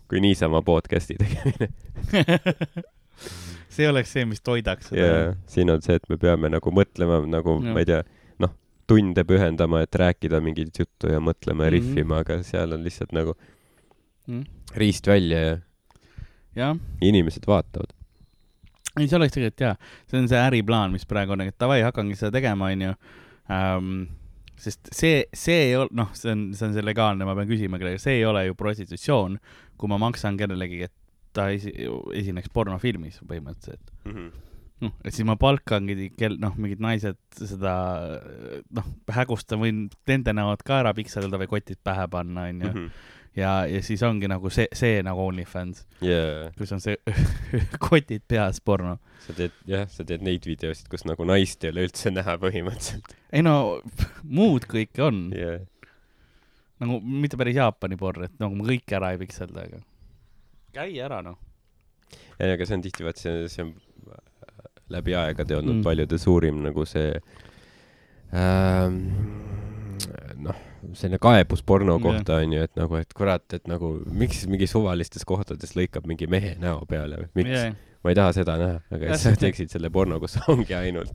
[0.08, 1.68] kui niisama podcast'i tegemine.
[3.74, 7.20] see oleks see, mis toidaks seda ja siin on see, et me peame nagu mõtlema
[7.28, 7.74] nagu, Jah.
[7.76, 8.00] ma ei tea,
[8.42, 8.54] noh,
[8.88, 11.76] tunde pühendama, et rääkida mingit juttu ja mõtlema ja Mhm.
[11.76, 13.36] rihvima, aga seal on lihtsalt nagu
[14.26, 14.44] mm..
[14.80, 15.54] riist välja ja
[16.56, 17.92] jah, inimesed vaatavad.
[19.02, 19.74] Ei see oleks tegelikult hea,
[20.10, 23.92] see on see äriplaan, mis praegu on, et davai, hakkangi seda tegema, onju um,.
[24.58, 27.78] sest see, see ei ole, noh, see on, see on see legaalne, ma pean küsima
[27.78, 29.38] kellegi, see ei ole ju prostitutsioon,
[29.78, 30.94] kui ma maksan kellelegi, et
[31.36, 31.70] ta esi,
[32.18, 33.92] esineks pornofilmis põhimõtteliselt.
[34.82, 37.74] noh, et siis ma palkangi kel-, noh, mingid naised seda,
[38.74, 42.88] noh, hägustan, võin nende näod ka ära pikseldada või kotid pähe panna, onju.
[43.36, 46.96] Ja, ja siis ongi nagu see, see nagu OnlyFans, ja kus on see
[47.88, 48.96] kotid peas porno.
[49.26, 53.12] sa teed, jah, sa teed neid videosid, kus nagu naist ei ole üldse näha põhimõtteliselt.
[53.32, 53.80] ei no
[54.40, 55.58] muud kõike on ja,
[56.82, 59.82] nagu mitte päris Jaapani porn, et nagu ma kõike ära ei pikselda, aga
[60.74, 61.38] käi ära noh.
[62.40, 63.76] ei, aga see on tihti, vaat see, see on
[64.88, 65.84] läbi aegade olnud Mm.
[65.84, 67.12] paljude suurim nagu see
[68.32, 69.02] ähm,
[70.92, 75.26] selline kaebus porno kohta on ju, et nagu, et kurat, et nagu miks mingi suvalistes
[75.28, 79.16] kohtades lõikab mingi mehe näo peale või miks yeah., ma ei taha seda näha, aga
[79.18, 81.14] sa teeksid selle porno, kus ongi ainult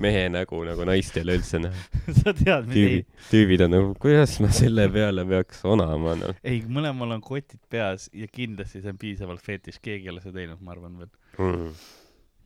[0.00, 1.82] mehe nägu nagu naist ei ole üldse näha.
[2.20, 6.62] sa tead, mis ei tüübid, on nagu, kuidas ma selle peale peaks onama, noh ei,
[6.64, 10.62] mõlemal on kotid peas ja kindlasti see on piisavalt fetiš, keegi ei ole seda teinud,
[10.64, 11.12] ma arvan veel.
[11.36, 11.70] mm..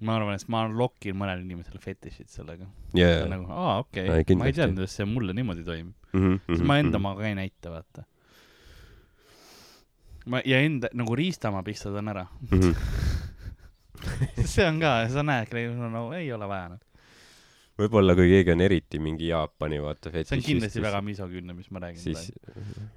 [0.01, 3.28] Ma arvan, et ma lokin mõnele inimesele fetišit sellega Yeah.
[3.30, 5.94] nagu, aa, okei okay., ma ei teadnud, et see mulle niimoodi toimub.
[6.11, 8.03] Mm -hmm, siis ma enda omaga ei näita, vaata.
[10.26, 12.61] ma ja enda nagu riistama pistadan ära, mm.
[12.61, 12.74] -hmm.
[14.55, 15.55] see on ka, sa näed,
[15.92, 16.80] no ei ole vaja noh.
[17.78, 20.28] võib-olla kui keegi on eriti mingi Jaapani vaata fetišist.
[20.28, 22.32] see on kindlasti väga misoküünne, mis ma räägin siis,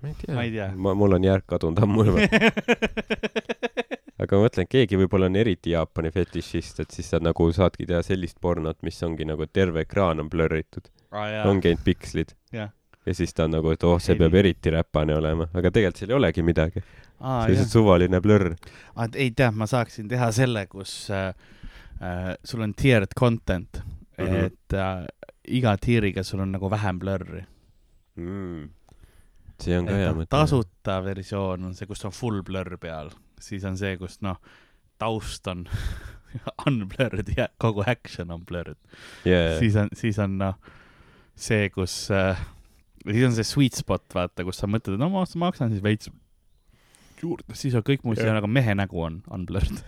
[0.01, 0.71] ma ei tea, Ma ei tea.
[0.75, 2.19] ma, mul on järk kadunud ammu juba.
[4.23, 8.01] aga ma mõtlen, keegi võib-olla on eriti Jaapani fetišist, et siis sa nagu saadki teha
[8.05, 11.49] sellist pornot, mis ongi nagu terve ekraan on blurritud, praegu.
[11.49, 12.35] ongi ainult pikslid.
[12.55, 12.71] Jah.
[13.03, 16.13] ja siis ta on nagu, et oh, see peab eriti räpane olema, aga tegelikult seal
[16.13, 16.83] ei olegi midagi.
[16.83, 17.73] aa, see on lihtsalt.
[17.73, 18.53] suvaline blurr.
[19.13, 21.33] ei tead, ma saaksin teha selle, kus äh,
[21.99, 24.25] äh, sul on tiered content mm.
[24.25, 24.45] -hmm.
[24.45, 25.05] et äh,
[25.47, 27.43] iga tiiriga sul on nagu vähem blurri.
[28.15, 28.69] Mm.
[29.59, 30.29] see on ka hea et noh, mõte.
[30.29, 33.09] tasuta versioon on see, kus on full blur peal,
[33.43, 34.39] siis on see, kus noh,
[35.01, 35.65] taust on
[36.67, 38.79] unblurred ja kogu action on blurred.
[39.25, 39.57] yeah..
[39.59, 40.57] siis on, siis on noh,
[41.35, 42.41] see, kus äh,,
[43.05, 46.11] siis on see sweet spot, vaata, kus sa mõtled, et no ma maksan siis veits
[47.23, 49.79] juurde, siis on kõik muu, siis on nagu mehe nägu on unblurred.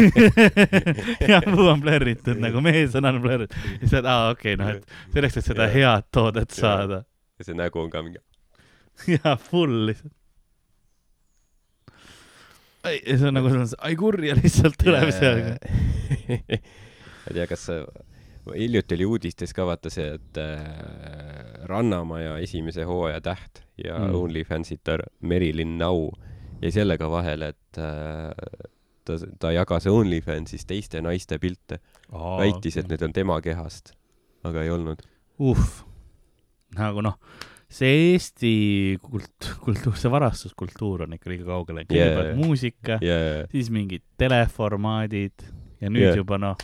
[1.30, 3.52] ja muu on blurritud nagu mees on unblurred.
[3.82, 7.02] siis oled, aa okei okay,, noh, et selleks, et seda head toodet saada.
[7.38, 8.22] ja see nägu on ka mingi.
[9.16, 10.14] ja full lihtsalt.
[12.84, 15.42] Ja see on nagu, ai kurja lihtsalt tuleb seal.
[17.20, 17.68] ma ei tea, kas
[18.54, 20.64] hiljuti oli uudistes ka vaata see, et äh,
[21.68, 24.16] Rannamaja esimese hooaja täht ja mm.
[24.16, 26.10] OnlyFansitar Merilin Nau
[26.60, 28.66] jäi sellega vahele, et äh,
[29.04, 33.94] ta, ta jagas OnlyFansis teiste naiste pilte, väitis, et need on tema kehast,
[34.44, 35.04] aga ei olnud.
[35.40, 35.70] uh,
[36.76, 37.16] nagu noh,
[37.70, 38.52] see Eesti
[39.04, 42.38] kult-, kultuur, see varastuskultuur on ikka liiga kaugele, kõigepealt Yeah.
[42.40, 45.46] muusika yeah., siis mingid teleformaadid
[45.80, 46.18] ja nüüd Yeah.
[46.18, 46.56] juba noh,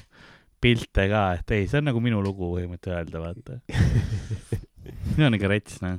[0.61, 3.61] pilte ka, et ei, see on nagu minu lugu põhimõtteliselt öelda, vaata.
[5.17, 5.99] see on ikka rets, noh.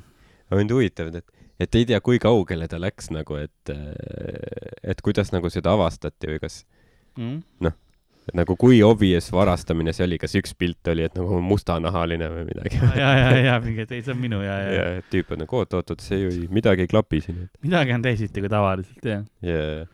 [0.49, 1.31] aga mind huvitab, et,
[1.63, 3.71] et ei tea, kui kaugele ta läks nagu, et,
[4.83, 6.63] et kuidas nagu seda avastati või kas,
[7.17, 7.39] Mm.
[7.65, 7.73] et
[8.35, 12.79] nagu kui obvious varastamine see oli, kas üks pilt oli, et nagu mustanahaline või midagi?
[13.01, 15.05] ja, ja, ja mingi, et ei, see on minu ja, ja, ja ja.
[15.13, 17.45] tüüp on nagu oot-oot-oot, see ju ei- midagi ei klapi siin.
[17.63, 19.23] midagi on teisiti kui tavaliselt, jah.
[19.47, 19.85] ja,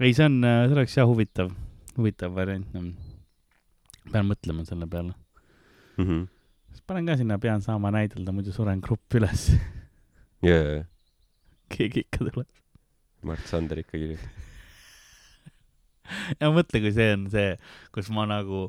[0.00, 1.52] ei, see on, see oleks jah huvitav,
[1.98, 2.66] huvitav variant.
[4.12, 5.14] pean mõtlema selle peale.
[5.98, 6.26] Mhm.
[6.70, 9.48] siis panen ka sinna, pean saama näidelda, muidu suren grupp üles.
[10.46, 10.84] jaa,
[11.72, 12.48] keegi ikka tuleb.
[13.26, 14.45] Mart Sander ikka kirjutab.
[16.40, 17.54] ja mõtle, kui see on see,
[17.94, 18.68] kus ma nagu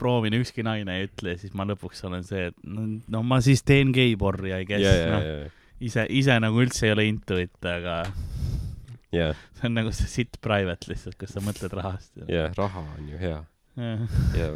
[0.00, 3.62] proovin, ükski naine ei ütle siis ma lõpuks olen see, et no, no ma siis
[3.66, 3.92] teen
[4.50, 5.48] ja ei jaa, käi, jaa, noh, jaa,
[5.84, 8.02] ise, ise nagu üldse ei ole into it, aga
[9.14, 12.12] jaa, see on nagu see sitt private lihtsalt, kus sa mõtled rahast.
[12.26, 13.40] jaa, raha on ju hea
[13.76, 14.06] ei
[14.38, 14.50] ja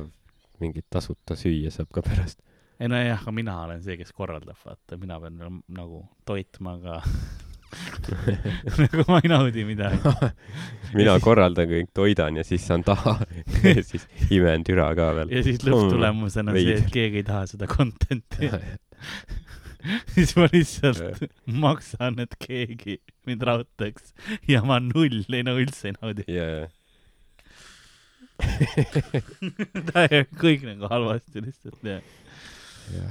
[0.62, 2.42] mingit tasuta süüa saab ka pärast.
[2.90, 7.00] nojah, aga mina olen see, kes korraldab, vaata, mina pean nagu toitma ka.
[8.82, 10.12] nagu ma ei naudi midagi.
[10.98, 13.18] mina korraldan kõik, toidan ja siis saan taha
[13.64, 15.32] ja siis imen türa ka veel.
[15.34, 18.50] ja siis lõpptulemusena see, et keegi ei taha seda content'i.
[20.14, 21.28] siis ma lihtsalt
[21.60, 22.98] maksan, et keegi
[23.28, 24.14] mind raudtaks
[24.48, 26.24] ja ma null, ei no üldse ei naudi.
[26.32, 26.68] jaa,
[30.38, 32.00] kõik nagu halvasti lihtsalt ja.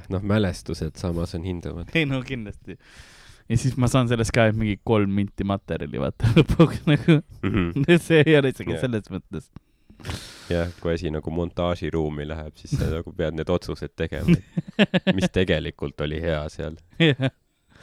[0.10, 1.92] noh, mälestused samas on hindavad.
[1.94, 2.80] ei no kindlasti.
[3.50, 7.20] Ja siis ma saan sellest ka mingi kolm minti materjali vaata lõpuks nagu,
[8.08, 8.84] see ei ole isegi Jah.
[8.84, 9.50] selles mõttes.
[10.52, 14.38] jah, kui asi nagu montaažiruumi läheb, siis sa nagu pead need otsused tegema,
[15.18, 17.30] mis tegelikult oli hea seal jah,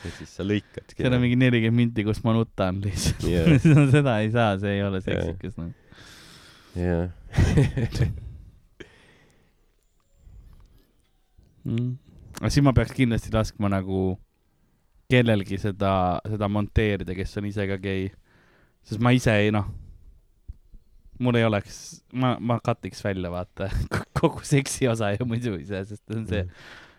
[0.04, 1.00] ja siis sa lõikadki.
[1.00, 3.90] seal on mingi nelikümmend minti, kus ma nutan lihtsalt Jah.
[3.94, 5.72] seda ei saa, see ei ole seksikas noh.
[6.76, 7.08] jah,
[11.64, 11.96] mm..
[12.42, 14.12] aga siis ma peaks kindlasti laskma nagu
[15.10, 15.94] kellelgi seda,
[16.28, 18.10] seda monteerida, kes on ise ka gei.
[18.84, 19.68] sest ma ise ei noh,
[21.24, 21.76] mul ei oleks,
[22.12, 23.70] ma, ma katiks välja vaata
[24.18, 26.44] kogu seksi osa ju muidu ise, sest on see,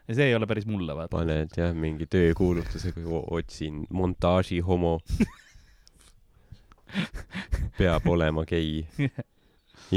[0.07, 1.13] ja see ei ole päris mulle vaata.
[1.17, 3.05] paned jah mingi töökuulutusega,
[3.37, 4.99] otsin montaaži homo.
[7.77, 8.85] peab olema gei.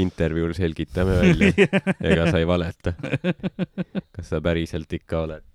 [0.03, 1.69] intervjuul selgitame välja,
[2.05, 2.93] ega sa ei valeta.
[4.13, 5.45] kas sa päriselt ikka oled?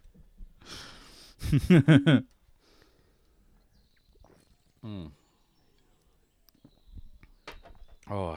[4.84, 5.10] mm..
[8.12, 8.36] Oh,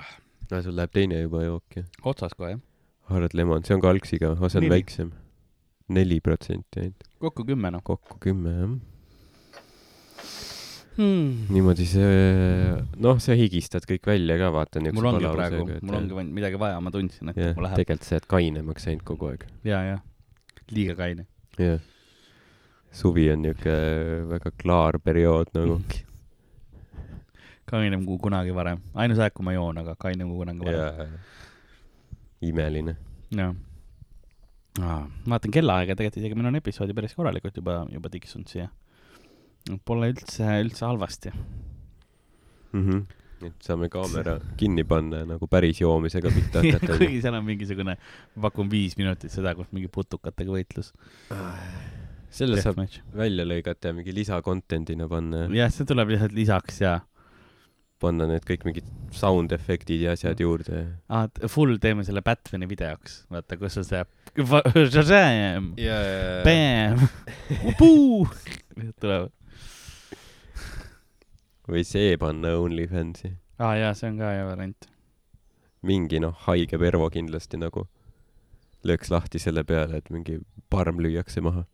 [0.52, 1.86] no sul läheb teine juba jook ju.
[2.08, 2.62] otsas kohe jah,
[3.12, 5.12] Hard Lemon, see on ka algsiga, see on väiksem.
[5.92, 8.78] neli protsenti ainult, kokku kümme noh kokku kümme jah.
[10.96, 11.52] hmm..
[11.52, 12.08] niimoodi see,
[13.04, 14.84] noh, sa higistad kõik välja ka, vaata.
[14.88, 18.20] mul ongi praegu, mul ongi midagi vaja, ma tundsin, et jah mul, läheb tegelikult sa
[18.20, 19.48] oled kainemaks läinud kogu aeg.
[19.68, 20.02] ja, ja
[20.72, 21.28] liiga kaine.
[21.60, 21.80] jah.
[22.96, 23.80] suvi on niuke
[24.32, 25.82] väga klaar periood nagu.
[27.68, 31.18] kainem kui kunagi varem, ainus aeg, kui ma joon, aga kainem kui kunagi varem.
[32.48, 32.96] imeline.
[33.36, 33.54] jah.
[35.28, 38.70] vaatan kellaaega, tegelikult isegi meil on episoodi päris korralikult juba, juba tiksunud siia.
[39.84, 41.34] Pole üldse, üldse halvasti.
[42.72, 42.84] mm.
[42.84, 43.02] -hmm.
[43.50, 46.94] et saame kaamera kinni panna nagu päris joomisega pihta hakata.
[47.02, 47.98] kuigi seal on mingisugune,
[48.36, 50.94] ma pakun viis minutit seda, kus mingi putukatega võitlus.
[52.30, 52.80] selle saab
[53.16, 57.00] välja lõigata ja mingi lisacontent'ina panna, jah, see tuleb lihtsalt lisaks ja
[58.02, 60.84] panna need kõik mingid sound efektid ja asjad juurde.
[61.10, 64.04] ah,, full teeme selle Batman'i videoks, vaata, kus on see
[64.94, 65.98] Shazam, ja,
[66.46, 67.08] Bam,
[67.80, 68.28] Puu,
[69.02, 69.32] tuleb.
[71.68, 73.34] või see panna OnlyFansi.
[73.58, 74.90] aa ah, jaa, see on ka hea variant.
[75.88, 77.88] mingi noh, haige Pervo kindlasti nagu
[78.88, 80.38] lööks lahti selle peale, et mingi
[80.70, 81.66] parm lüüakse maha.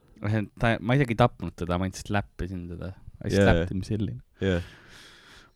[0.60, 2.94] ta, ma isegi ei tapnud teda, ma ainult slappisin teda.
[3.24, 4.16] I Jaa, slapped him silly.
[4.44, 4.64] jah,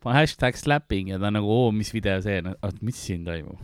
[0.05, 3.59] ma hashtag slapping ja ta nagu, oo, mis video see on, oot, mis siin toimub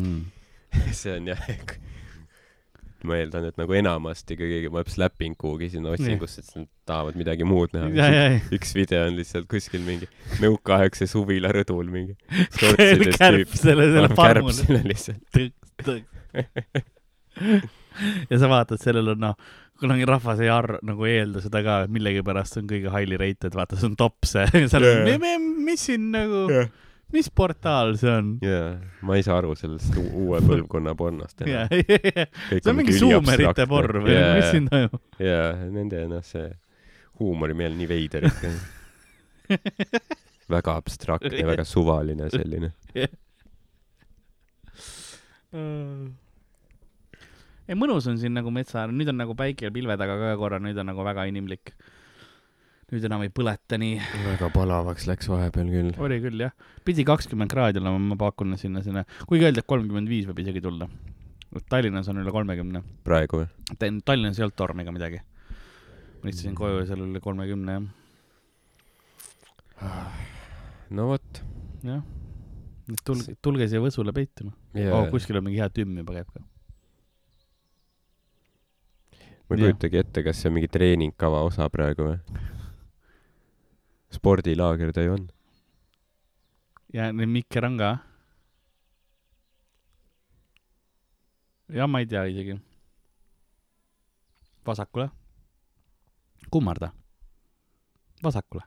[0.00, 0.22] mm.
[1.00, 1.48] see on jah,
[3.08, 7.18] ma eeldan, et nagu enamasti, kui keegi paneb slapping kuhugi sinna otsingusse, et nad tahavad
[7.20, 8.24] midagi muud näha.
[8.54, 10.08] üks video on lihtsalt kuskil mingi
[10.42, 12.16] nõukaaegse suvila rõdul mingi.
[13.20, 14.56] kärp selle, selle farmule.
[14.56, 15.42] sinna lihtsalt.
[18.30, 21.72] ja sa vaatad, sellel on noh, kunagi rahvas ei arva, nagu ei eelda seda ka,
[21.92, 25.20] millegipärast on kõige highly rated, vaata, see on top see, seal on Jaa.,
[25.64, 26.40] mis siin nagu,
[27.14, 28.26] mis portaal see on?
[28.44, 28.68] jaa,
[29.06, 31.52] ma ei saa aru sellest uue põlvkonna pornost enam.
[31.54, 31.66] jaa,
[32.50, 35.02] see on mingi suumerite porr või mis siin toimub?
[35.22, 36.48] jaa, nende noh, see
[37.20, 38.48] huumorimeel nii veider ikka.
[40.50, 42.70] väga abstraktne, väga suvaline selline.
[47.68, 50.60] ei, mõnus on siin nagu metsa nüüd on nagu päike ja pilve taga ka korra,
[50.62, 51.74] nüüd on nagu väga inimlik.
[52.92, 53.98] nüüd enam ei põleta nii.
[54.26, 55.92] väga palavaks läks vahepeal küll.
[56.06, 56.54] oli küll jah,
[56.84, 60.62] pidi kakskümmend kraadi olema, ma pakun sinna, sinna, kuigi öeldi, et kolmkümmend viis võib isegi
[60.64, 60.88] tulla.
[61.70, 63.46] Tallinnas on üle kolmekümne, praegu või?
[64.04, 65.20] Tallinnas ei olnud tormi ega midagi.
[66.22, 67.84] ma istusin koju ja seal oli üle kolmekümne jah.
[70.96, 71.42] no vot
[71.84, 72.00] jah.
[73.04, 74.96] tulge, tulge siia Võsule peituma yeah.
[74.96, 75.10] oh,.
[75.12, 76.44] kuskil on mingi hea tümm juba käib ka.
[79.48, 79.68] Ma ei jah.
[79.68, 82.18] kujutagi ette, kas see on mingi treeningkava osa praegu või?
[84.14, 85.28] spordilaager ta ju on.
[86.94, 87.90] ja need Mikker on ka.
[91.68, 92.58] ja ma ei tea isegi.
[94.66, 95.10] vasakule.
[96.50, 96.92] kummarda.
[98.22, 98.64] vasakule.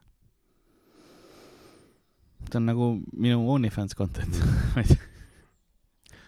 [2.51, 4.43] see on nagu minu OnlyFans content.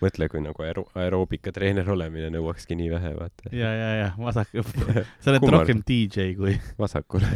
[0.03, 3.51] mõtle, kui nagu aero-, aeroobikatreener olemine nõuakski nii vähe, vaata.
[3.55, 4.53] ja, ja, ja vasak,
[5.21, 5.59] sa oled Kummard.
[5.59, 7.29] rohkem DJ kui, vasakule.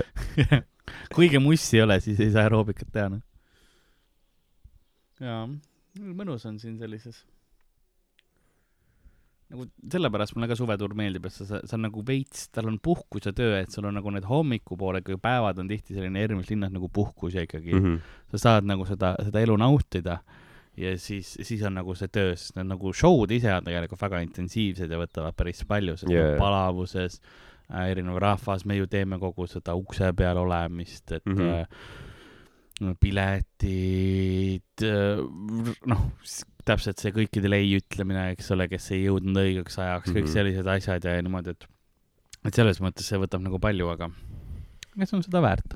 [1.16, 3.24] kui ikka mussi ei ole, siis ei saa aeroobikat teha, noh.
[5.24, 5.46] jaa,
[6.00, 7.24] mõnus on siin sellises.
[9.54, 12.80] nagu sellepärast mulle ka suvetuur meeldib, et sa, sa, sa on nagu veits, tal on
[12.82, 16.50] puhkus ja töö, et sul on nagu need hommikupoole ikkagi päevad on tihti selline erinevates
[16.50, 17.84] linnas nagu puhkus ja ikkagi mm.
[17.84, 18.16] Mhm.
[18.34, 20.24] sa saad nagu seda, seda elu nautida
[20.78, 24.22] ja siis, siis on nagu see töö, sest need nagu show'd ise on tegelikult väga
[24.26, 26.38] intensiivsed ja võtavad päris palju, sest yeah.
[26.42, 31.38] palavuses äh, erinev rahvas, me ju teeme kogu seda ukse peal olemist, et mm.
[31.38, 31.62] -hmm.
[31.62, 35.22] äh, piletid äh,,
[35.94, 36.04] noh,
[36.66, 40.18] täpselt see kõikidele ei ütlemine, eks ole, kes ei jõudnud õigeks ajaks mm, -hmm.
[40.18, 40.34] kõik Mhm.
[40.34, 41.68] sellised asjad ja niimoodi, et
[42.44, 44.10] et selles mõttes see võtab nagu palju, aga
[44.96, 45.76] aga see on seda väärt.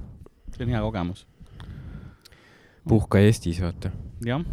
[0.55, 1.27] see on hea kogemus.
[2.87, 3.91] puhka Eestis, vaata.
[4.25, 4.43] jah,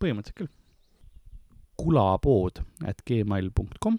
[0.00, 0.52] põhimõtteliselt küll.
[1.76, 3.98] kulapood at gmail kom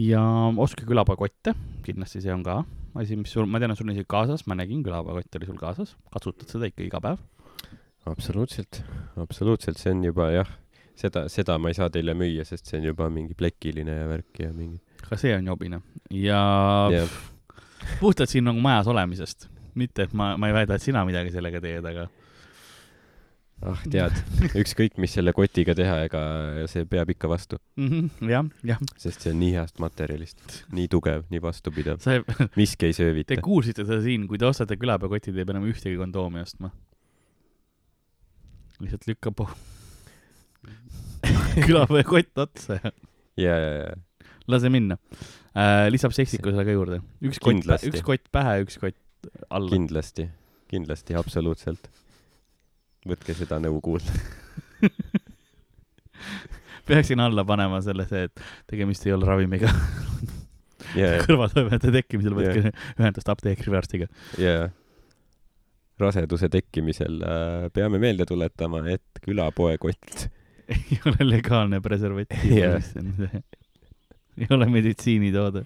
[0.00, 0.22] ja
[0.60, 1.54] ostke külapoekotte,
[1.84, 2.60] kindlasti see on ka
[2.98, 5.94] asi, mis sul, ma tean, sul on isegi kaasas, ma nägin, külapoekott oli sul kaasas,
[6.14, 7.22] kasutad seda ikka iga päev.
[8.10, 8.82] absoluutselt,
[9.20, 10.52] absoluutselt, see on juba jah,
[10.98, 14.52] seda, seda ma ei saa teile müüa, sest see on juba mingi plekiline värk ja
[14.56, 14.80] mingi.
[15.06, 15.82] ka see on jobine
[16.14, 16.40] ja
[16.94, 17.18] jah,
[18.00, 21.62] puhtalt siin nagu majas olemisest, mitte et ma, ma ei väida, et sina midagi sellega
[21.62, 22.08] teed, aga
[23.62, 24.14] ah tead,
[24.56, 26.20] ükskõik mis selle kotiga teha, ega
[26.70, 30.40] see peab ikka vastu, Mhm, jah, jah, sest see on nii heast materjalist,
[30.72, 32.16] nii tugev, nii vastupidav, sa,
[32.56, 33.36] miski ei te söövita.
[33.44, 36.72] kuulsite seda siin, kui te ostate külapäevakotti, te ei pea enam ühtegi kondoomi ostma.
[38.80, 39.50] lihtsalt lükka po-
[41.66, 42.92] külapäevakott otsa ja
[43.36, 43.94] ja, ja, ja,
[44.48, 44.96] lase minna
[45.52, 45.88] äh,.
[45.92, 47.00] lisab seksikusele ka juurde.
[47.20, 48.96] üks kott, üks kott pähe, üks kott
[49.52, 49.68] alla.
[49.68, 50.28] kindlasti,
[50.72, 51.90] kindlasti, absoluutselt.
[53.08, 54.12] Võtke seda nõu kuulda.
[56.90, 59.70] peaksin alla panema selle, see, et tegemist ei ole ravimiga.
[60.98, 64.10] ja, kõrvaltoimete tekkimisel võtke ühendust apteekri või arstiga.
[64.40, 64.68] ja
[66.00, 70.30] raseduse tekkimisel äh, peame meelde tuletama, et külapoekott
[70.70, 73.42] ei ole legaalne preservatiiv yeah..
[74.38, 75.64] ei ole meditsiinitoode.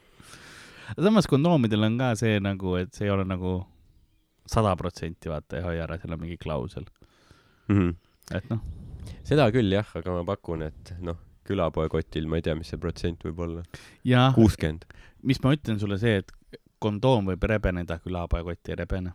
[0.96, 3.60] samas kondoomidel on ka see nagu, et see ei ole nagu
[4.50, 6.84] sada protsenti, vaata, ei hoia ära, seal on mingi klausel.
[7.68, 7.76] mm.
[7.76, 7.94] -hmm.
[8.36, 8.60] et noh,
[9.24, 13.24] seda küll jah, aga ma pakun, et noh, külapoekotil ma ei tea, mis see protsent
[13.26, 13.64] võib olla.
[14.04, 14.86] ja kuuskümmend.
[15.22, 16.32] mis ma ütlen sulle, see, et
[16.84, 19.14] kondoom võib rebeneda, külapoekott ei rebene.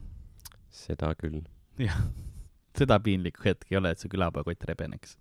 [0.69, 1.41] seda küll.
[1.81, 2.01] jah,
[2.77, 5.17] seda piinlikku hetke ei ole, et see külapoekott rebeneks.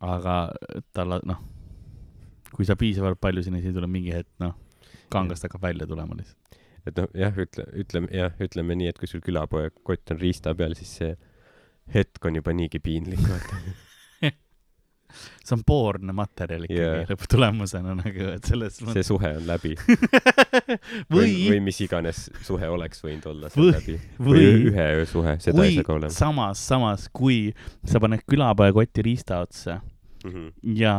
[0.00, 0.38] aga
[0.94, 1.42] tal, noh,
[2.54, 4.56] kui sa piisavalt palju sinna, siis tuleb mingi hetk, noh,
[5.12, 6.64] kangast hakkab välja tulema lihtsalt.
[6.90, 10.76] Et noh, jah, ütle, ütleme jah, ütleme nii, et kui sul külapoekott on riista peal,
[10.78, 11.12] siis see
[11.94, 13.60] hetk on juba niigi piinlik, vaata.
[15.48, 17.06] see on poorne materjal ikkagi yeah.
[17.08, 19.72] lõpptulemusena nagu, et selles see suhe on läbi.
[21.14, 23.96] või, või mis iganes suhe oleks võinud olla seal Või- läbi.
[24.18, 27.54] või või ühe öö suhe, seda ei saa ka olema samas, samas, kui
[27.88, 30.30] sa paned külapoekoti riista otsa mm.
[30.34, 30.50] -hmm.
[30.76, 30.98] ja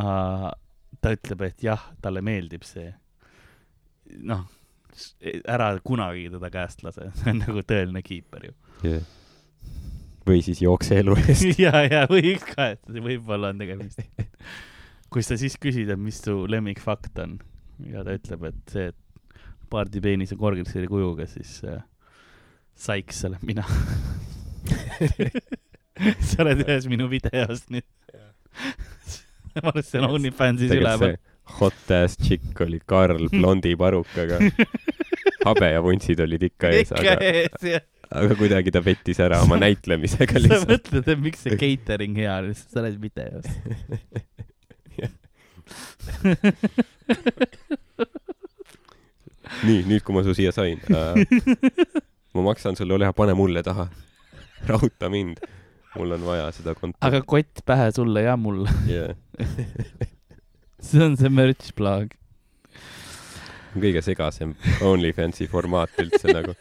[1.00, 2.90] ta ütleb, et jah, talle meeldib see,
[4.26, 4.48] noh,
[5.48, 8.56] ära kunagi teda käest lase, see on nagu tõeline kiiper ju.
[8.86, 9.16] Yeah.
[10.28, 11.60] või siis jookse elu eest.
[11.66, 14.04] ja, ja võiks ka, et see võib-olla on tegemist.
[15.10, 17.40] kui sa siis küsid, et mis su lemmikfakt on
[17.88, 21.82] ja ta ütleb, et see, et pardipeenis on korgelseri kujuga, siis äh,
[22.80, 23.66] saiks olen mina.
[26.30, 27.88] sa oled ühes minu videos nüüd.
[29.56, 31.18] ma arvan, et see on OnlyFansis üleval.
[31.58, 34.40] Hot ass chick oli Karl blondi parukaga.
[35.46, 37.16] habe ja vuntsid olid ikka ees, aga,
[38.22, 40.70] aga kuidagi ta pettis ära oma näitlemisega sa lihtsalt.
[40.74, 43.46] mõtled, et miks see catering hea on, sest sa oled videos.
[49.68, 51.14] nii, nüüd kui ma su siia sain äh,,
[52.36, 53.86] ma maksan sulle, ole hea, pane mulle taha.
[54.68, 55.38] rahuta mind.
[55.96, 58.70] mul on vaja seda kontot aga kott pähe sulle ja mulle.
[58.90, 59.16] yeah..
[60.82, 62.14] See on see merch plug.
[63.80, 64.56] kõige segasem
[64.86, 66.56] OnlyFansi formaat üldse nagu.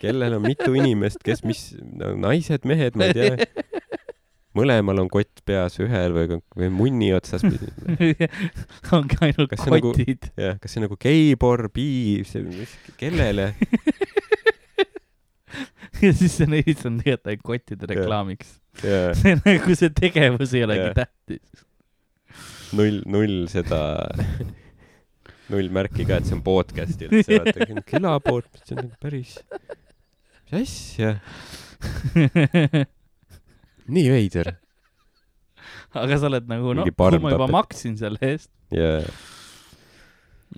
[0.00, 3.36] kellel on mitu inimest, kes mis no,, naised, mehed, ma ei tea.
[4.54, 7.42] mõlemal on kott peas, ühel või, või munni otsas.
[8.94, 10.30] ongi ainult Kas nagu- kotid.
[10.38, 12.22] jah, kas see nagu geipor, bi,
[13.00, 13.54] kellele?
[16.04, 18.56] ja siis see neist on tegelikult ainult kottide reklaamiks.
[19.20, 20.96] see nagu see tegevus ei olegi Jah.
[21.02, 21.64] tähtis.
[22.76, 23.80] null, null seda,
[25.52, 29.36] null märki ka, et see on podcast üldse, vaata, külapood, see on nagu päris,
[30.44, 31.14] mis asja,
[33.94, 34.54] nii veider.
[35.94, 39.04] aga sa oled nagu, noh, kui ma juba maksin selle eest, jaa,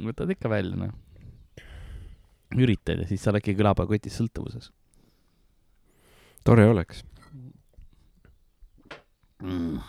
[0.06, 0.96] võtad ikka välja, noh.
[2.56, 4.72] üritad ja siis sa oledki külapäevakotis sõltuvuses
[6.46, 7.02] tore oleks.
[9.42, 9.80] mm..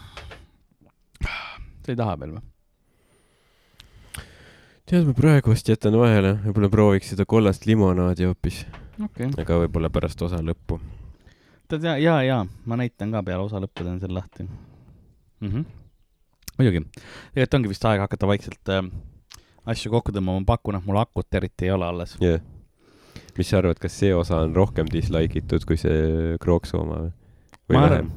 [1.88, 2.46] Sa ei taha veel või?
[4.88, 8.62] tead, ma praegu vast jätan vahele, võib-olla prooviks seda kollast limonaadi hoopis,
[9.00, 9.44] okei okay..
[9.44, 10.80] aga võib-olla pärast osa lõppu.
[11.72, 15.50] tead ja, ja, ja ma näitan ka peale osa lõppu teen selle lahti mm.
[15.50, 15.66] -hmm.
[16.60, 16.84] muidugi,
[17.34, 18.84] tegelikult ongi vist aeg hakata vaikselt äh,
[19.68, 22.16] asju kokku tõmbama, ma pakun, et mul akut eriti ei ole alles.
[22.24, 22.40] jah.
[23.38, 27.12] mis sa arvad, kas see osa on rohkem dislike itud kui see Krooksu oma või?
[27.76, 28.12] Ma vähem?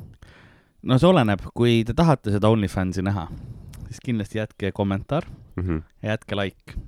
[0.83, 3.27] no see oleneb, kui te tahate seda OnlyFansi näha,
[3.91, 5.27] siis kindlasti jätke kommentaar
[5.59, 5.83] Mhm.
[6.03, 6.79] ja jätke like.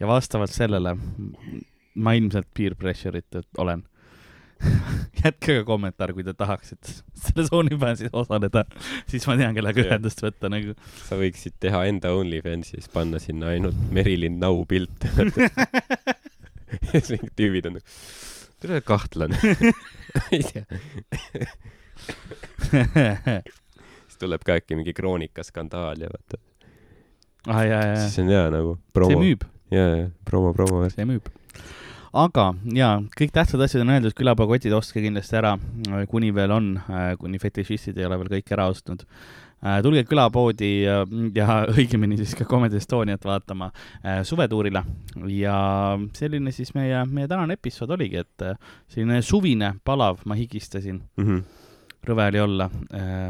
[0.00, 0.96] ja vastavalt sellele
[1.94, 3.84] ma ilmselt peer pressure'it olen.
[5.24, 6.92] jätke ka kommentaar, kui te tahaksite
[7.24, 8.64] selles OnlyFansis osaleda,
[9.10, 10.74] siis ma tean, kellega ühendust võtta nagu.
[11.08, 15.10] sa võiksid teha enda OnlyFansi, siis panna sinna ainult Merilin Nau pilte.
[16.92, 17.86] ja siis mingid tüübid on nagu,
[18.62, 19.38] tere kahtlane.
[20.32, 20.64] ei tea,
[24.22, 26.40] tuleb ka äkki mingi kroonikaskandaal ja vaata,
[27.50, 29.20] ah ja, ja, siis on hea nagu see promo.
[29.22, 30.94] müüb, ja, ja promo, promo värk.
[30.96, 31.30] see müüb.
[32.12, 35.54] aga ja kõik tähtsad asjad on öeldud, külapäevakotid ostke kindlasti ära,
[36.10, 36.74] kuni veel on,
[37.18, 39.06] kuni fetišistid ei ole veel kõik ära ostnud.
[39.82, 41.00] tulge külapoodi ja,
[41.34, 43.68] ja õigemini siis ka Comedy Estoniat vaatama
[44.02, 44.82] äh, suvetuurile
[45.30, 45.56] ja
[46.18, 48.58] selline siis meie, meie tänane episood oligi, et äh,
[48.90, 51.44] selline suvine palav, ma higistasin, Mhm.
[52.08, 52.68] Rõve oli olla,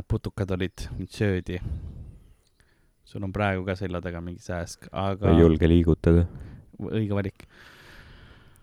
[0.09, 1.61] putukad olid, mind söödi.
[3.05, 6.27] sul on praegu ka selja taga mingi sääsk, aga ei julge liigutada.
[6.81, 7.47] õige valik.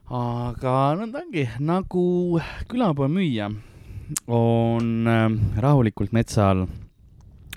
[0.10, 3.52] aga nõnda ongi, nagu külapoe müüja
[4.28, 5.28] on äh,
[5.62, 6.66] rahulikult metsa all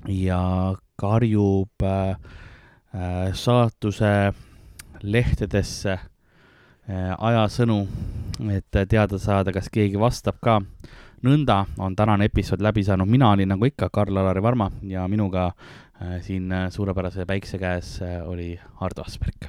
[0.09, 2.17] ja karjub äh,
[2.95, 4.33] äh, saatuse
[5.03, 7.87] lehtedesse äh, ajasõnu,
[8.53, 10.61] et teada saada, kas keegi vastab ka.
[11.23, 16.19] Nõnda on tänane episood läbi saanud, mina olin nagu ikka Karl-Alari Varma ja minuga äh,
[16.23, 19.49] siin äh, suurepärase päikse käes äh, oli Hardo Asperg.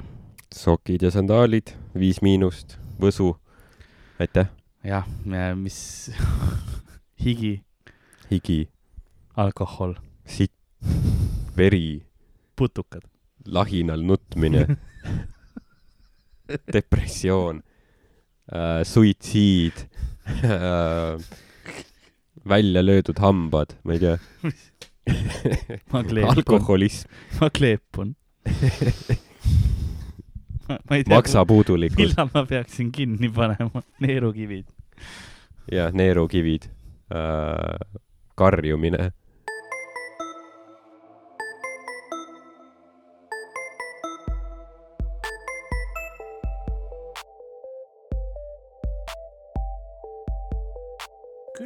[0.54, 3.34] sokid ja sandaalid, Viis Miinust, Võsu.
[4.20, 4.48] aitäh,
[4.84, 5.08] jah,
[5.56, 6.12] mis
[7.26, 7.64] higi,
[8.32, 8.70] higi,
[9.36, 9.96] alkohol,
[10.26, 10.54] sitt,
[11.58, 12.04] veri,
[12.56, 13.02] putukad.
[13.46, 14.78] lahinal nutmine,
[16.74, 17.64] depressioon.
[18.54, 19.88] Äh,, suitsiid.
[20.44, 21.18] Äh,,
[22.50, 24.18] välja löödud hambad, ma ei tea,
[25.94, 27.10] ma kleepun, alkoholism,
[27.42, 28.16] ma kleepun.
[30.68, 34.66] ma ei tea, maksapuudulikkus millal ma peaksin kinni panema, neerukivid.
[35.72, 36.70] ja neerukivid
[37.14, 38.00] äh,,
[38.36, 39.12] karjumine.